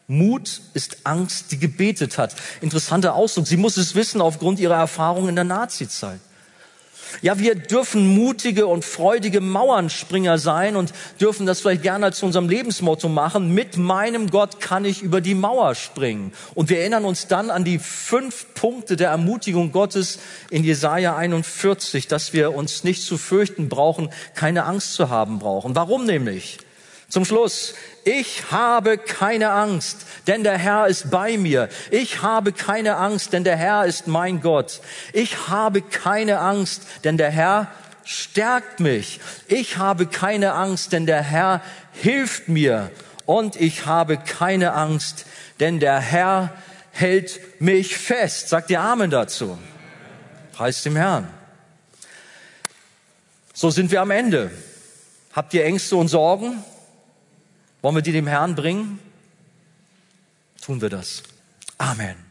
[0.08, 2.36] Mut ist Angst, die gebetet hat.
[2.60, 3.48] Interessanter Ausdruck.
[3.48, 6.20] Sie muss es wissen aufgrund ihrer Erfahrung in der Nazizeit.
[7.22, 12.50] Ja, wir dürfen mutige und freudige Mauernspringer sein und dürfen das vielleicht gerne als unserem
[12.50, 13.54] Lebensmotto machen.
[13.54, 16.34] Mit meinem Gott kann ich über die Mauer springen.
[16.56, 22.08] Und wir erinnern uns dann an die fünf Punkte der Ermutigung Gottes in Jesaja 41,
[22.08, 25.76] dass wir uns nicht zu fürchten brauchen, keine Angst zu haben brauchen.
[25.76, 26.60] Warum nämlich?
[27.12, 27.74] Zum Schluss,
[28.06, 31.68] ich habe keine Angst, denn der Herr ist bei mir.
[31.92, 34.80] Ich habe keine Angst, denn der Herr ist mein Gott.
[35.12, 37.68] Ich habe keine Angst, denn der Herr
[38.06, 39.20] stärkt mich.
[39.48, 42.90] Ich habe keine Angst, denn der Herr hilft mir.
[43.26, 45.26] Und ich habe keine Angst,
[45.60, 46.54] denn der Herr
[46.92, 48.48] hält mich fest.
[48.48, 49.58] Sagt ihr Amen dazu?
[50.54, 51.28] Preis dem Herrn.
[53.54, 54.50] So sind wir am Ende.
[55.34, 56.64] Habt ihr Ängste und Sorgen?
[57.82, 59.00] Wollen wir die dem Herrn bringen?
[60.62, 61.24] Tun wir das.
[61.78, 62.31] Amen.